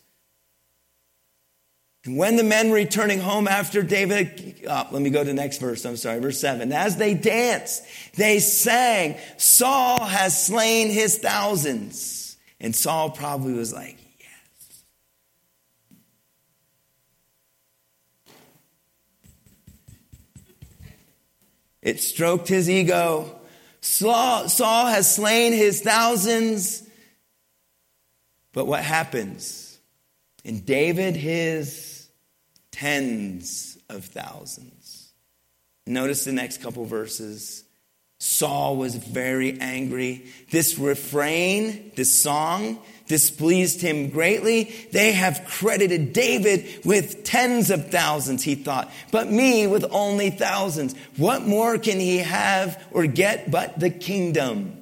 [2.08, 5.86] When the men returning home after David, oh, let me go to the next verse.
[5.86, 6.72] I'm sorry, verse seven.
[6.72, 7.84] As they danced,
[8.16, 12.38] they sang, Saul has slain his thousands.
[12.60, 14.84] And Saul probably was like, yes.
[21.84, 23.40] It stroked his ego.
[23.82, 26.82] Saul, Saul has slain his thousands.
[28.54, 29.80] But what happens?
[30.44, 31.91] And David his
[32.82, 35.12] tens of thousands.
[35.86, 37.64] Notice the next couple verses.
[38.20, 40.26] Saul was very angry.
[40.50, 44.64] This refrain, this song, displeased him greatly.
[44.92, 50.96] They have credited David with tens of thousands, he thought, but me with only thousands.
[51.18, 54.76] What more can he have or get but the kingdom?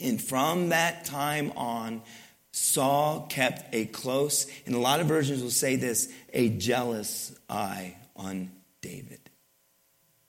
[0.00, 2.00] And from that time on,
[2.56, 7.96] Saul kept a close, and a lot of versions will say this, a jealous eye
[8.16, 9.20] on David.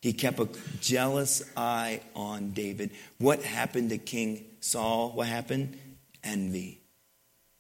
[0.02, 0.50] He kept a
[0.82, 2.92] jealous eye on David.
[3.18, 5.12] What happened to King Saul?
[5.12, 5.80] What happened?
[6.22, 6.82] Envy,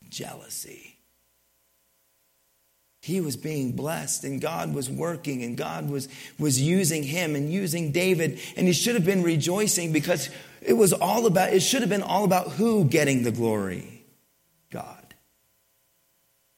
[0.09, 0.97] jealousy.
[3.01, 7.49] He was being blessed and God was working and God was, was using him and
[7.49, 8.41] using David.
[8.57, 10.29] And he should have been rejoicing because
[10.61, 13.96] it was all about, it should have been all about who getting the glory.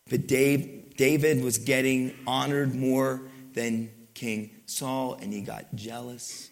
[0.10, 3.22] But Dave, David was getting honored more
[3.54, 6.50] than King Saul, and he got jealous.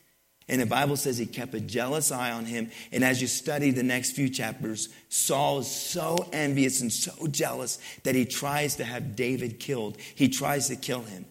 [0.50, 2.72] And the Bible says he kept a jealous eye on him.
[2.93, 7.80] And as you study the next few chapters, Saul is so envious and so jealous
[8.04, 9.98] that he tries to have David killed.
[10.15, 11.26] He tries to kill him.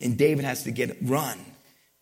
[0.00, 1.38] And David has to get run.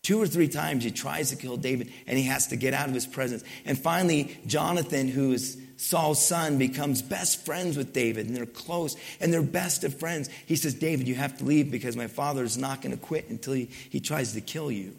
[0.03, 2.89] Two or three times he tries to kill David and he has to get out
[2.89, 3.45] of his presence.
[3.65, 8.97] And finally, Jonathan, who is Saul's son, becomes best friends with David and they're close
[9.21, 10.31] and they're best of friends.
[10.47, 13.29] He says, David, you have to leave because my father is not going to quit
[13.29, 14.95] until he, he tries to kill you.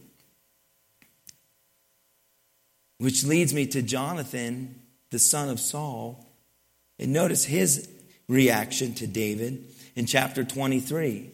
[2.98, 4.76] Which leads me to Jonathan,
[5.10, 6.28] the son of Saul.
[7.00, 7.90] And notice his
[8.28, 9.64] reaction to David
[9.96, 11.32] in chapter 23.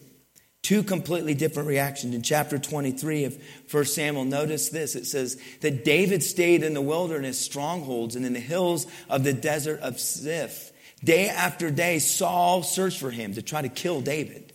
[0.62, 2.14] Two completely different reactions.
[2.14, 3.42] In chapter 23 of
[3.72, 4.96] 1 Samuel, notice this.
[4.96, 9.34] It says that David stayed in the wilderness strongholds and in the hills of the
[9.34, 10.72] desert of Ziph.
[11.04, 14.54] Day after day, Saul searched for him to try to kill David.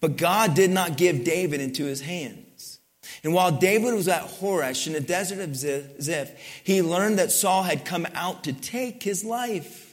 [0.00, 2.78] But God did not give David into his hands.
[3.22, 7.62] And while David was at Horesh in the desert of Ziph, he learned that Saul
[7.62, 9.83] had come out to take his life.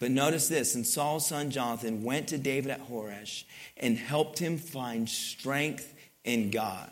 [0.00, 3.44] But notice this, and Saul's son Jonathan went to David at Horesh
[3.76, 6.90] and helped him find strength in God.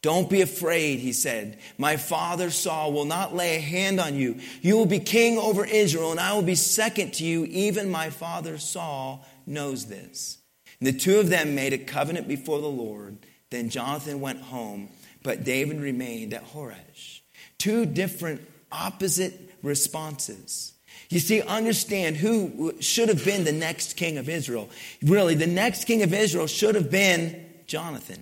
[0.00, 1.58] Don't be afraid, he said.
[1.76, 4.38] My father Saul will not lay a hand on you.
[4.62, 7.46] You will be king over Israel, and I will be second to you.
[7.46, 10.38] Even my father Saul knows this.
[10.78, 13.16] And the two of them made a covenant before the Lord.
[13.50, 14.90] Then Jonathan went home,
[15.22, 17.22] but David remained at Horesh.
[17.58, 20.73] Two different opposite responses.
[21.14, 24.68] You see, understand who should have been the next king of Israel.
[25.00, 28.20] Really, the next king of Israel should have been Jonathan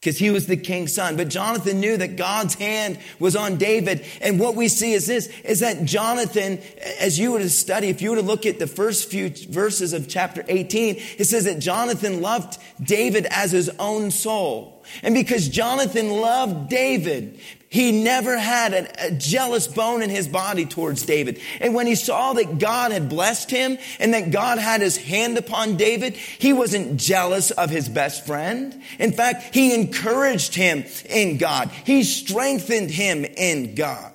[0.00, 1.16] because he was the king's son.
[1.16, 4.04] But Jonathan knew that God's hand was on David.
[4.20, 6.58] And what we see is this, is that Jonathan,
[6.98, 9.92] as you were to study, if you were to look at the first few verses
[9.92, 14.82] of chapter 18, it says that Jonathan loved David as his own soul.
[15.02, 17.38] And because Jonathan loved David,
[17.70, 21.40] he never had a, a, jealous bone in his body towards David.
[21.60, 25.38] And when he saw that God had blessed him and that God had his hand
[25.38, 28.82] upon David, he wasn't jealous of his best friend.
[28.98, 31.70] In fact, he encouraged him in God.
[31.84, 34.12] He strengthened him in God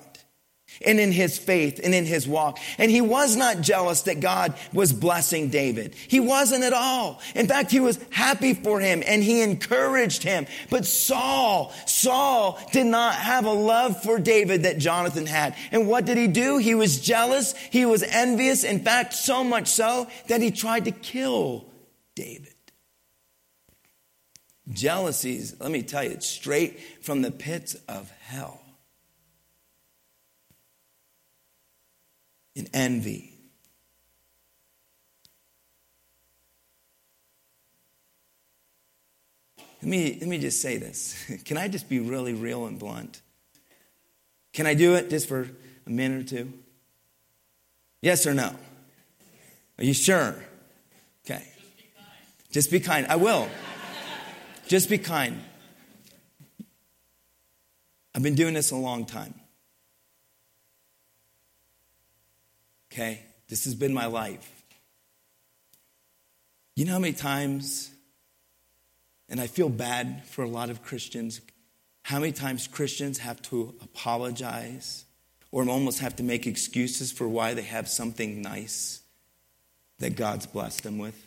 [0.86, 2.58] and in his faith and in his walk.
[2.78, 5.94] And he was not jealous that God was blessing David.
[5.94, 7.20] He wasn't at all.
[7.34, 10.46] In fact, he was happy for him and he encouraged him.
[10.70, 15.56] But Saul, Saul did not have a love for David that Jonathan had.
[15.72, 16.58] And what did he do?
[16.58, 17.54] He was jealous.
[17.70, 18.64] He was envious.
[18.64, 21.66] In fact, so much so that he tried to kill
[22.14, 22.54] David.
[24.68, 28.65] Jealousies, let me tell you, it's straight from the pits of hell.
[32.56, 33.32] In envy.
[39.82, 41.14] Let me, let me just say this.
[41.44, 43.20] Can I just be really real and blunt?
[44.52, 45.48] Can I do it just for
[45.86, 46.52] a minute or two?
[48.00, 48.54] Yes or no?
[49.78, 50.34] Are you sure?
[51.24, 51.46] Okay.
[52.50, 53.06] Just be kind.
[53.08, 53.48] I will.
[54.66, 55.42] just be kind.
[58.14, 59.34] I've been doing this a long time.
[62.96, 63.20] Okay?
[63.48, 64.64] This has been my life.
[66.76, 67.90] You know how many times,
[69.28, 71.42] and I feel bad for a lot of Christians,
[72.04, 75.04] how many times Christians have to apologize
[75.52, 79.02] or almost have to make excuses for why they have something nice
[79.98, 81.25] that God's blessed them with?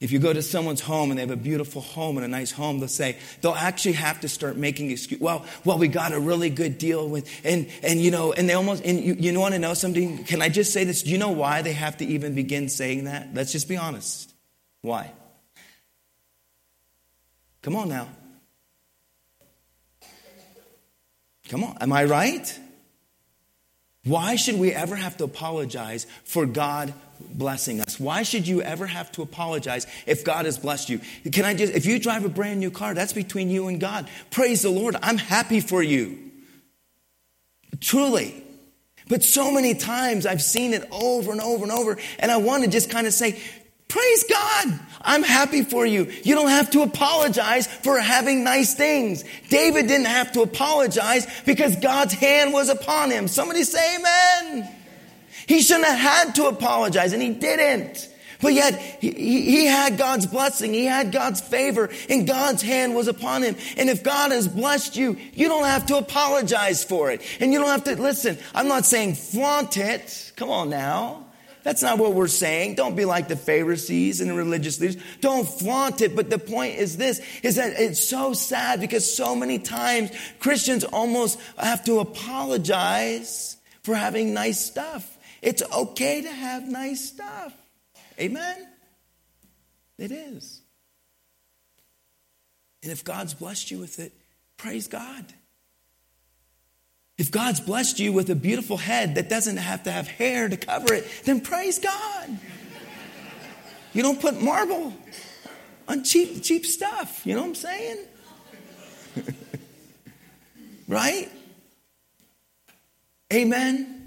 [0.00, 2.50] If you go to someone's home and they have a beautiful home and a nice
[2.50, 5.20] home, they'll say, they'll actually have to start making excuses.
[5.20, 8.54] Well, well, we got a really good deal with, and, and you know, and they
[8.54, 10.24] almost, and you, you want to know something?
[10.24, 11.02] Can I just say this?
[11.02, 13.34] Do you know why they have to even begin saying that?
[13.34, 14.32] Let's just be honest.
[14.80, 15.12] Why?
[17.60, 18.08] Come on now.
[21.50, 21.76] Come on.
[21.78, 22.58] Am I right?
[24.04, 27.98] Why should we ever have to apologize for God blessing us?
[27.98, 31.00] Why should you ever have to apologize if God has blessed you?
[31.32, 34.08] Can I just, if you drive a brand new car, that's between you and God.
[34.30, 34.96] Praise the Lord.
[35.02, 36.18] I'm happy for you.
[37.80, 38.42] Truly.
[39.08, 42.64] But so many times I've seen it over and over and over, and I want
[42.64, 43.40] to just kind of say,
[43.90, 44.80] Praise God.
[45.02, 46.12] I'm happy for you.
[46.22, 49.24] You don't have to apologize for having nice things.
[49.48, 53.26] David didn't have to apologize because God's hand was upon him.
[53.26, 54.79] Somebody say amen.
[55.50, 58.08] He shouldn't have had to apologize and he didn't.
[58.40, 60.72] But yet he, he, had God's blessing.
[60.72, 63.56] He had God's favor and God's hand was upon him.
[63.76, 67.22] And if God has blessed you, you don't have to apologize for it.
[67.40, 70.32] And you don't have to, listen, I'm not saying flaunt it.
[70.36, 71.26] Come on now.
[71.64, 72.76] That's not what we're saying.
[72.76, 75.02] Don't be like the Pharisees and the religious leaders.
[75.20, 76.14] Don't flaunt it.
[76.14, 80.84] But the point is this, is that it's so sad because so many times Christians
[80.84, 85.16] almost have to apologize for having nice stuff.
[85.42, 87.54] It's okay to have nice stuff.
[88.18, 88.66] Amen?
[89.98, 90.60] It is.
[92.82, 94.12] And if God's blessed you with it,
[94.56, 95.24] praise God.
[97.18, 100.56] If God's blessed you with a beautiful head that doesn't have to have hair to
[100.56, 102.38] cover it, then praise God.
[103.92, 104.94] You don't put marble
[105.86, 107.26] on cheap, cheap stuff.
[107.26, 107.98] You know what I'm saying?
[110.88, 111.30] right?
[113.32, 113.99] Amen.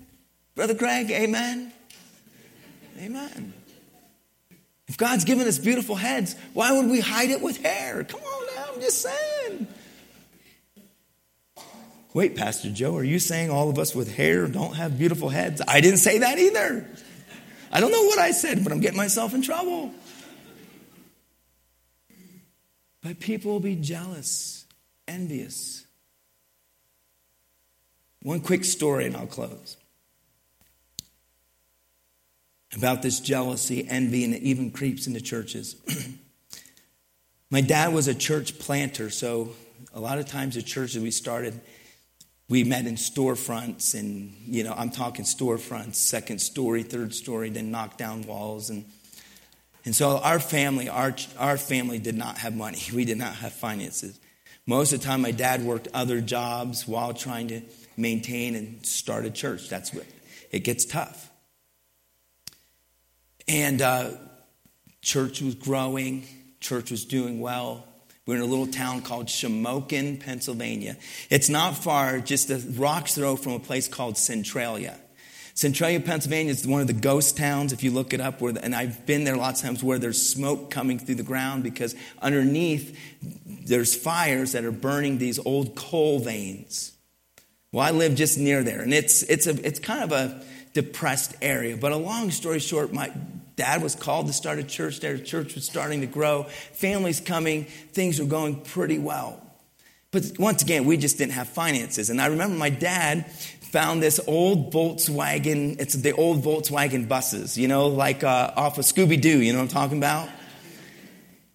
[0.55, 1.73] Brother Craig, amen.
[2.99, 3.53] Amen.
[4.87, 8.03] If God's given us beautiful heads, why would we hide it with hair?
[8.03, 9.67] Come on now, I'm just saying.
[12.13, 15.61] Wait, Pastor Joe, are you saying all of us with hair don't have beautiful heads?
[15.67, 16.87] I didn't say that either.
[17.71, 19.91] I don't know what I said, but I'm getting myself in trouble.
[23.01, 24.65] But people will be jealous,
[25.07, 25.87] envious.
[28.21, 29.75] One quick story and I'll close.
[32.76, 35.76] About this jealousy, envy, and it even creeps into churches.
[37.51, 39.51] My dad was a church planter, so
[39.93, 41.59] a lot of times the churches we started
[42.49, 47.71] we met in storefronts and you know i'm talking storefronts second story third story then
[47.71, 48.69] knock down walls.
[48.69, 48.86] And
[49.86, 52.80] and so our family our, our family did not have money.
[52.93, 54.19] We did not have finances.
[54.65, 57.61] Most of the time my dad worked other jobs while trying to
[57.97, 59.67] maintain and start a church.
[59.67, 60.05] That's what
[60.51, 61.30] it gets tough
[63.47, 64.11] and uh,
[65.01, 66.25] church was growing
[66.59, 67.85] church was doing well
[68.25, 70.95] we're in a little town called Shamokin, Pennsylvania.
[71.29, 74.97] It's not far, just a rock's throw from a place called Centralia.
[75.55, 78.73] Centralia, Pennsylvania is one of the ghost towns, if you look it up, where, and
[78.73, 82.97] I've been there lots of times where there's smoke coming through the ground because underneath
[83.45, 86.93] there's fires that are burning these old coal veins.
[87.73, 90.43] Well, I live just near there, and it's, it's, a, it's kind of a
[90.74, 91.78] depressed area.
[91.78, 93.11] But a long story short, my
[93.55, 95.15] Dad was called to start a church there.
[95.15, 96.43] The church was starting to grow.
[96.74, 97.65] Families coming.
[97.65, 99.39] Things were going pretty well.
[100.11, 102.09] But once again, we just didn't have finances.
[102.09, 105.80] And I remember my dad found this old Volkswagen.
[105.80, 109.41] It's the old Volkswagen buses, you know, like uh, off of Scooby Doo.
[109.41, 110.30] You know what I'm talking about?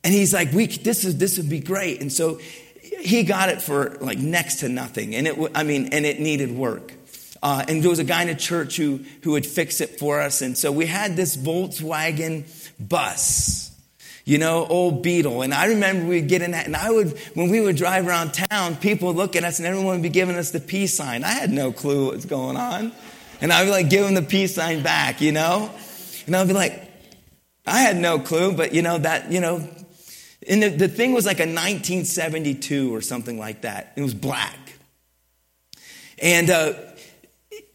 [0.05, 2.41] And he's like, "We this is this would be great." And so
[3.01, 5.15] he got it for like next to nothing.
[5.15, 6.95] And it, I mean, and it needed work.
[7.43, 10.21] Uh, and there was a guy in a church who, who would fix it for
[10.21, 10.43] us.
[10.43, 12.45] And so we had this Volkswagen
[12.81, 13.71] bus,
[14.25, 15.43] you know, old Beetle.
[15.43, 18.35] And I remember we'd get in that, and I would, when we would drive around
[18.35, 21.25] town, people would look at us and everyone would be giving us the peace sign.
[21.25, 22.93] I had no clue what was going on.
[23.41, 25.71] And I would be like give them the peace sign back, you know?
[26.27, 26.83] And I'd be like,
[27.65, 29.67] I had no clue, but you know, that, you know,
[30.49, 33.93] and the, the thing was like a 1972 or something like that.
[33.97, 34.57] It was black.
[36.21, 36.73] And uh,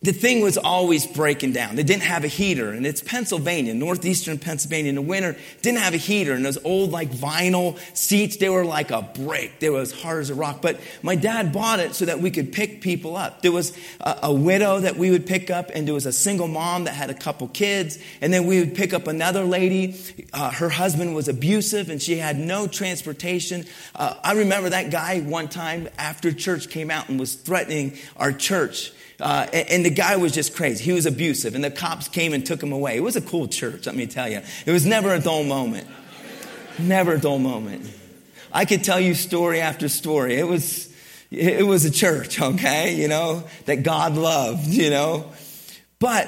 [0.04, 1.78] the thing was always breaking down.
[1.78, 4.90] They didn't have a heater, and it's Pennsylvania, northeastern Pennsylvania.
[4.90, 8.66] In the winter, didn't have a heater, and those old like vinyl seats, they were
[8.66, 9.60] like a brick.
[9.60, 10.62] They were as hard as a rock.
[10.62, 13.42] But my dad bought it so that we could pick people up.
[13.42, 16.50] There was a, a widow that we would pick up, and there was a single
[16.50, 19.96] mom that had a couple kids, and then we would pick up another lady.
[20.34, 23.64] Uh, her husband was abusive, and she had no transportation.
[23.96, 28.34] Uh, I remember that guy one time after church came out and was threatening our
[28.34, 28.92] church.
[29.24, 30.84] Uh, and, and, the guy was just crazy.
[30.84, 32.98] He was abusive, and the cops came and took him away.
[32.98, 34.42] It was a cool church, let me tell you.
[34.66, 35.88] It was never a dull moment.
[36.78, 37.90] Never a dull moment.
[38.52, 40.36] I could tell you story after story.
[40.36, 40.94] It was,
[41.32, 45.32] it was a church, okay, you know, that God loved, you know.
[46.00, 46.28] But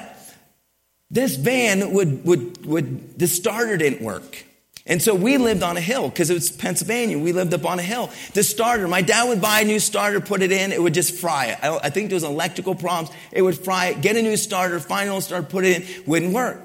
[1.10, 4.42] this van would, would, would, the starter didn't work.
[4.88, 7.18] And so we lived on a hill because it was Pennsylvania.
[7.18, 8.10] We lived up on a hill.
[8.34, 11.14] The starter, my dad would buy a new starter, put it in, it would just
[11.14, 11.58] fry it.
[11.62, 13.10] I, I think there was electrical problems.
[13.32, 16.04] It would fry it, get a new starter, find an old starter, put it in,
[16.06, 16.62] wouldn't work.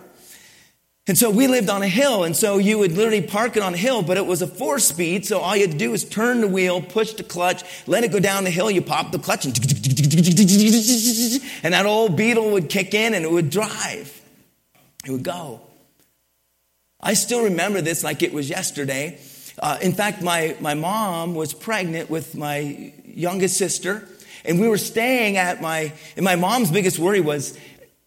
[1.07, 3.73] And so we lived on a hill, and so you would literally park it on
[3.73, 6.05] a hill, but it was a four speed, so all you had to do was
[6.05, 9.17] turn the wheel, push the clutch, let it go down the hill, you pop the
[9.17, 9.57] clutch, and,
[11.63, 14.21] and that old beetle would kick in and it would drive.
[15.03, 15.61] It would go.
[17.03, 19.19] I still remember this like it was yesterday.
[19.59, 24.07] Uh, in fact, my, my mom was pregnant with my youngest sister,
[24.45, 27.57] and we were staying at my, and my mom's biggest worry was,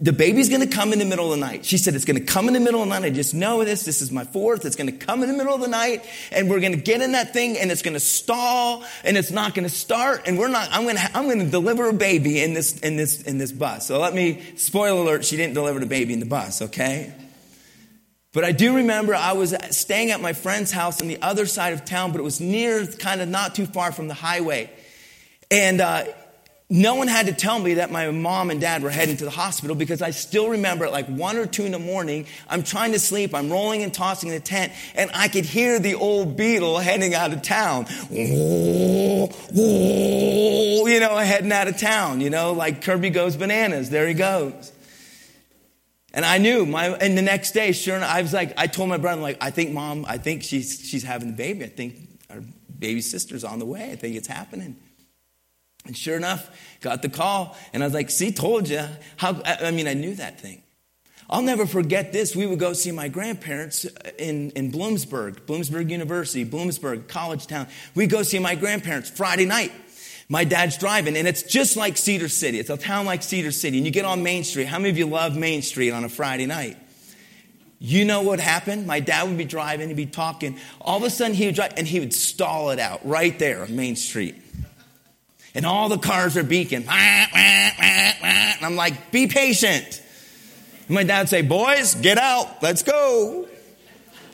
[0.01, 1.65] the baby's gonna come in the middle of the night.
[1.65, 3.05] She said, it's gonna come in the middle of the night.
[3.05, 3.85] I just know this.
[3.85, 4.65] This is my fourth.
[4.65, 7.33] It's gonna come in the middle of the night, and we're gonna get in that
[7.33, 11.01] thing, and it's gonna stall, and it's not gonna start, and we're not, I'm gonna,
[11.15, 13.87] I'm gonna deliver a baby in this, in this, in this bus.
[13.87, 17.15] So let me, spoiler alert, she didn't deliver the baby in the bus, okay?
[18.35, 21.73] But I do remember I was staying at my friend's house on the other side
[21.73, 24.71] of town, but it was near, kind of not too far from the highway.
[25.53, 26.05] And uh,
[26.69, 29.31] no one had to tell me that my mom and dad were heading to the
[29.31, 32.91] hospital because I still remember at like one or two in the morning, I'm trying
[32.91, 36.37] to sleep, I'm rolling and tossing in the tent, and I could hear the old
[36.37, 37.87] beetle heading out of town.
[38.11, 39.29] You
[40.99, 43.91] know, heading out of town, you know, like Kirby goes bananas.
[43.91, 44.73] There he goes.
[46.15, 48.89] And I knew my, and the next day, sure enough, I was like, I told
[48.89, 51.65] my brother, like, I think mom, I think she's, she's having the baby.
[51.65, 51.97] I think
[52.31, 52.41] our
[52.79, 53.91] baby sister's on the way.
[53.91, 54.77] I think it's happening.
[55.85, 56.49] And sure enough,
[56.81, 57.57] got the call.
[57.73, 58.87] And I was like, see, told you.
[59.17, 60.63] How, I mean, I knew that thing.
[61.29, 62.37] I'll never forget this.
[62.37, 63.85] We would go see my grandparents
[64.17, 67.67] in, in Bloomsburg, Bloomsburg University, Bloomsburg, college town.
[67.97, 69.73] We'd go see my grandparents Friday night.
[70.29, 72.59] My dad's driving, and it's just like Cedar City.
[72.59, 73.77] It's a town like Cedar City.
[73.77, 74.67] And you get on Main Street.
[74.67, 76.79] How many of you love Main Street on a Friday night?
[77.79, 78.87] You know what happened?
[78.87, 80.59] My dad would be driving, he'd be talking.
[80.81, 83.63] All of a sudden, he would drive, and he would stall it out right there
[83.63, 84.37] on Main Street.
[85.55, 90.03] And all the cars are beeping And I'm like, be patient.
[90.89, 92.63] And my dad would say, boys, get out.
[92.63, 93.47] Let's go.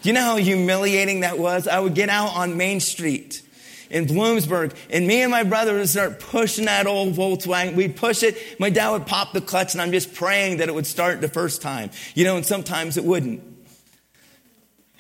[0.03, 1.68] Do you know how humiliating that was?
[1.68, 3.43] I would get out on Main Street
[3.91, 4.74] in Bloomsburg.
[4.88, 7.74] And me and my brother would start pushing that old Volkswagen.
[7.74, 8.38] We'd push it.
[8.59, 11.28] My dad would pop the clutch and I'm just praying that it would start the
[11.28, 11.91] first time.
[12.14, 13.43] You know, and sometimes it wouldn't.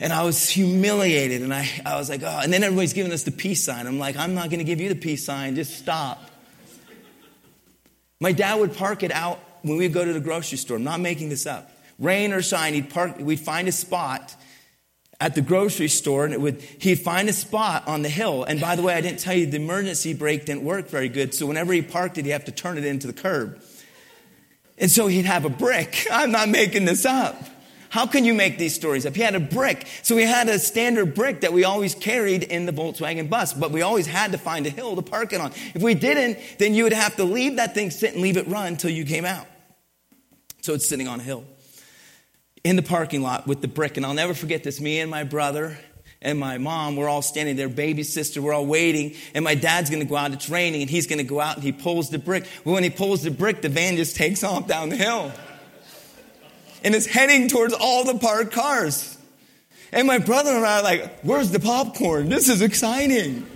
[0.00, 3.22] And I was humiliated and I, I was like, oh, and then everybody's giving us
[3.22, 3.86] the peace sign.
[3.86, 5.54] I'm like, I'm not going to give you the peace sign.
[5.54, 6.22] Just stop.
[8.18, 10.78] My dad would park it out when we'd go to the grocery store.
[10.78, 11.70] I'm not making this up.
[11.98, 14.34] Rain or shine, he'd park, we'd find a spot
[15.20, 18.42] at the grocery store and it would, he'd find a spot on the hill.
[18.42, 21.34] And by the way, I didn't tell you the emergency brake didn't work very good.
[21.34, 23.62] So whenever he parked it, he'd have to turn it into the curb.
[24.78, 26.06] And so he'd have a brick.
[26.12, 27.36] I'm not making this up.
[27.90, 29.16] How can you make these stories up?
[29.16, 29.86] He had a brick.
[30.02, 33.72] So we had a standard brick that we always carried in the Volkswagen bus, but
[33.72, 35.50] we always had to find a hill to park it on.
[35.74, 38.46] If we didn't, then you would have to leave that thing sit and leave it
[38.46, 39.46] run until you came out.
[40.62, 41.44] So it's sitting on a hill
[42.64, 43.96] in the parking lot with the brick.
[43.96, 44.80] And I'll never forget this.
[44.80, 45.78] Me and my brother
[46.22, 49.14] and my mom, we're all standing there, baby sister, we're all waiting.
[49.34, 50.32] And my dad's going to go out.
[50.32, 52.46] It's raining and he's going to go out and he pulls the brick.
[52.64, 55.32] Well, when he pulls the brick, the van just takes off down the hill
[56.82, 59.16] and it's heading towards all the parked cars.
[59.92, 62.28] And my brother and I are like, where's the popcorn?
[62.28, 63.46] This is exciting.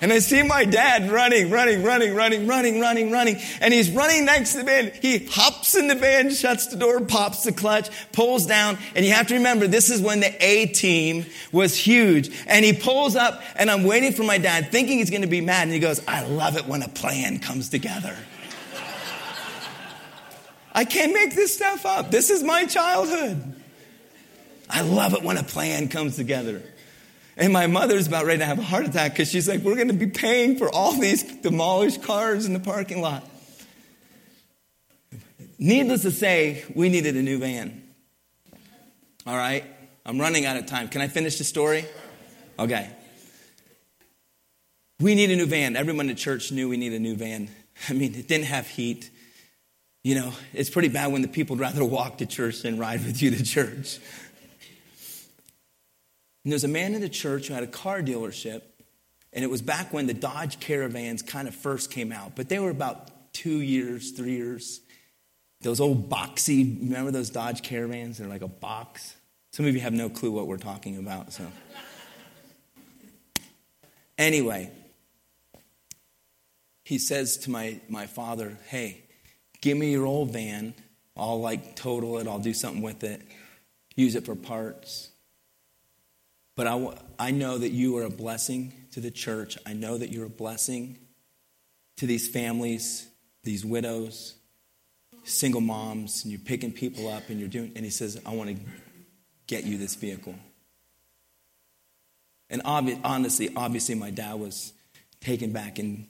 [0.00, 3.36] And I see my dad running, running, running, running, running, running, running.
[3.60, 4.92] And he's running next to the van.
[5.00, 8.78] He hops in the van, shuts the door, pops the clutch, pulls down.
[8.94, 12.30] And you have to remember, this is when the A team was huge.
[12.46, 15.40] And he pulls up and I'm waiting for my dad thinking he's going to be
[15.40, 15.64] mad.
[15.64, 18.16] And he goes, I love it when a plan comes together.
[20.74, 22.10] I can't make this stuff up.
[22.10, 23.54] This is my childhood.
[24.68, 26.62] I love it when a plan comes together.
[27.36, 29.88] And my mother's about ready to have a heart attack because she's like, we're going
[29.88, 33.28] to be paying for all these demolished cars in the parking lot.
[35.58, 37.82] needless to say, we needed a new van.
[39.26, 39.64] All right?
[40.06, 40.88] I'm running out of time.
[40.88, 41.84] Can I finish the story?
[42.58, 42.90] Okay.
[45.00, 45.76] We need a new van.
[45.76, 47.50] Everyone in church knew we need a new van.
[47.90, 49.10] I mean, it didn't have heat.
[50.02, 53.04] You know, it's pretty bad when the people would rather walk to church than ride
[53.04, 53.98] with you to church.
[56.46, 58.62] And there's a man in the church who had a car dealership,
[59.32, 62.60] and it was back when the Dodge Caravans kind of first came out, but they
[62.60, 64.80] were about two years, three years.
[65.62, 68.18] Those old boxy, remember those Dodge Caravans?
[68.18, 69.16] They're like a box.
[69.50, 71.50] Some of you have no clue what we're talking about, so.
[74.16, 74.70] Anyway,
[76.84, 79.02] he says to my, my father, Hey,
[79.62, 80.74] give me your old van.
[81.16, 83.20] I'll like total it, I'll do something with it,
[83.96, 85.10] use it for parts.
[86.56, 89.58] But I, I know that you are a blessing to the church.
[89.66, 90.98] I know that you're a blessing
[91.98, 93.06] to these families,
[93.44, 94.34] these widows,
[95.24, 98.50] single moms, and you're picking people up and you're doing, and he says, I want
[98.50, 98.56] to
[99.46, 100.34] get you this vehicle.
[102.48, 104.72] And obvi- honestly, obviously, my dad was
[105.20, 106.06] taken back and,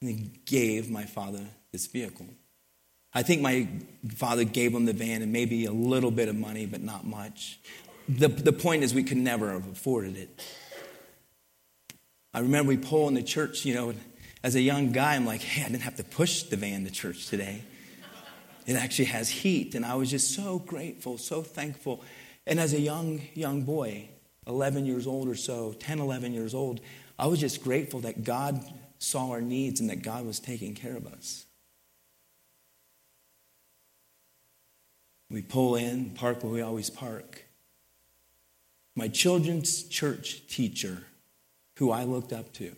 [0.00, 2.26] and gave my father this vehicle.
[3.14, 3.68] I think my
[4.14, 7.58] father gave him the van and maybe a little bit of money, but not much.
[8.08, 10.44] The, the point is, we could never have afforded it.
[12.34, 13.94] I remember we pull in the church, you know,
[14.42, 16.90] as a young guy, I'm like, hey, I didn't have to push the van to
[16.90, 17.62] church today.
[18.66, 19.74] It actually has heat.
[19.74, 22.02] And I was just so grateful, so thankful.
[22.46, 24.08] And as a young, young boy,
[24.46, 26.80] 11 years old or so, 10, 11 years old,
[27.18, 28.64] I was just grateful that God
[28.98, 31.46] saw our needs and that God was taking care of us.
[35.30, 37.44] We pull in, park where we always park.
[38.94, 41.04] My children's church teacher,
[41.76, 42.74] who I looked up to,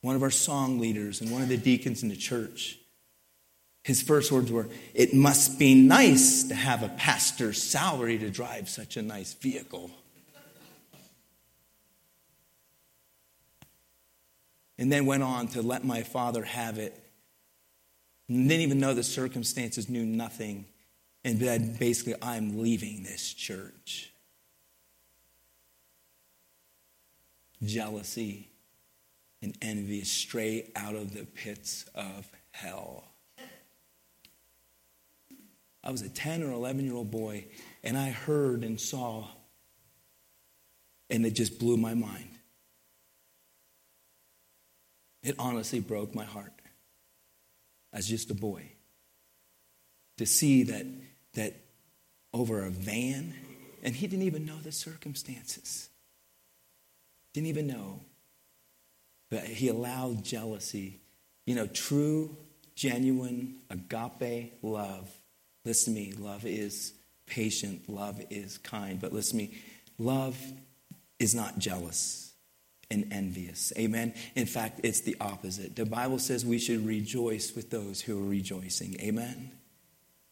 [0.00, 2.78] one of our song leaders and one of the deacons in the church,
[3.82, 8.68] his first words were, It must be nice to have a pastor's salary to drive
[8.68, 9.90] such a nice vehicle.
[14.78, 16.98] And then went on to let my father have it.
[18.28, 20.64] And didn't even know the circumstances, knew nothing.
[21.24, 24.12] And then basically, I'm leaving this church.
[27.62, 28.50] Jealousy
[29.42, 33.04] and envy straight out of the pits of hell.
[35.82, 37.46] I was a 10 or 11 year old boy,
[37.82, 39.28] and I heard and saw,
[41.08, 42.28] and it just blew my mind.
[45.22, 46.52] It honestly broke my heart
[47.92, 48.72] as just a boy
[50.18, 50.86] to see that,
[51.34, 51.54] that
[52.32, 53.34] over a van,
[53.82, 55.88] and he didn't even know the circumstances,
[57.34, 58.00] didn't even know.
[59.30, 61.00] But he allowed jealousy,
[61.46, 62.36] you know, true,
[62.74, 65.08] genuine, agape love
[65.64, 66.12] Listen to me.
[66.18, 66.94] Love is
[67.26, 67.88] patient.
[67.88, 69.00] Love is kind.
[69.00, 69.58] But listen to me.
[69.98, 70.38] Love
[71.18, 72.32] is not jealous
[72.90, 73.72] and envious.
[73.78, 74.14] Amen.
[74.34, 75.76] In fact, it's the opposite.
[75.76, 78.98] The Bible says we should rejoice with those who are rejoicing.
[79.00, 79.52] Amen.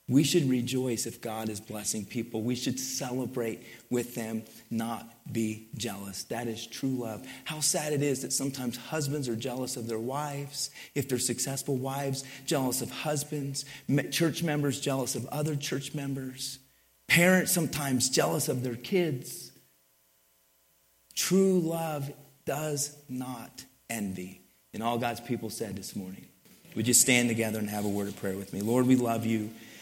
[0.08, 2.42] We should rejoice if God is blessing people.
[2.42, 6.24] We should celebrate with them, not be jealous.
[6.24, 7.26] That is true love.
[7.44, 11.76] How sad it is that sometimes husbands are jealous of their wives, if they're successful
[11.76, 13.66] wives, jealous of husbands,
[14.10, 16.58] church members jealous of other church members,
[17.06, 19.52] parents sometimes jealous of their kids.
[21.14, 22.10] True love
[22.46, 24.40] does not envy.
[24.72, 26.24] And all God's people said this morning.
[26.76, 28.62] Would you stand together and have a word of prayer with me?
[28.62, 29.50] Lord, we love you.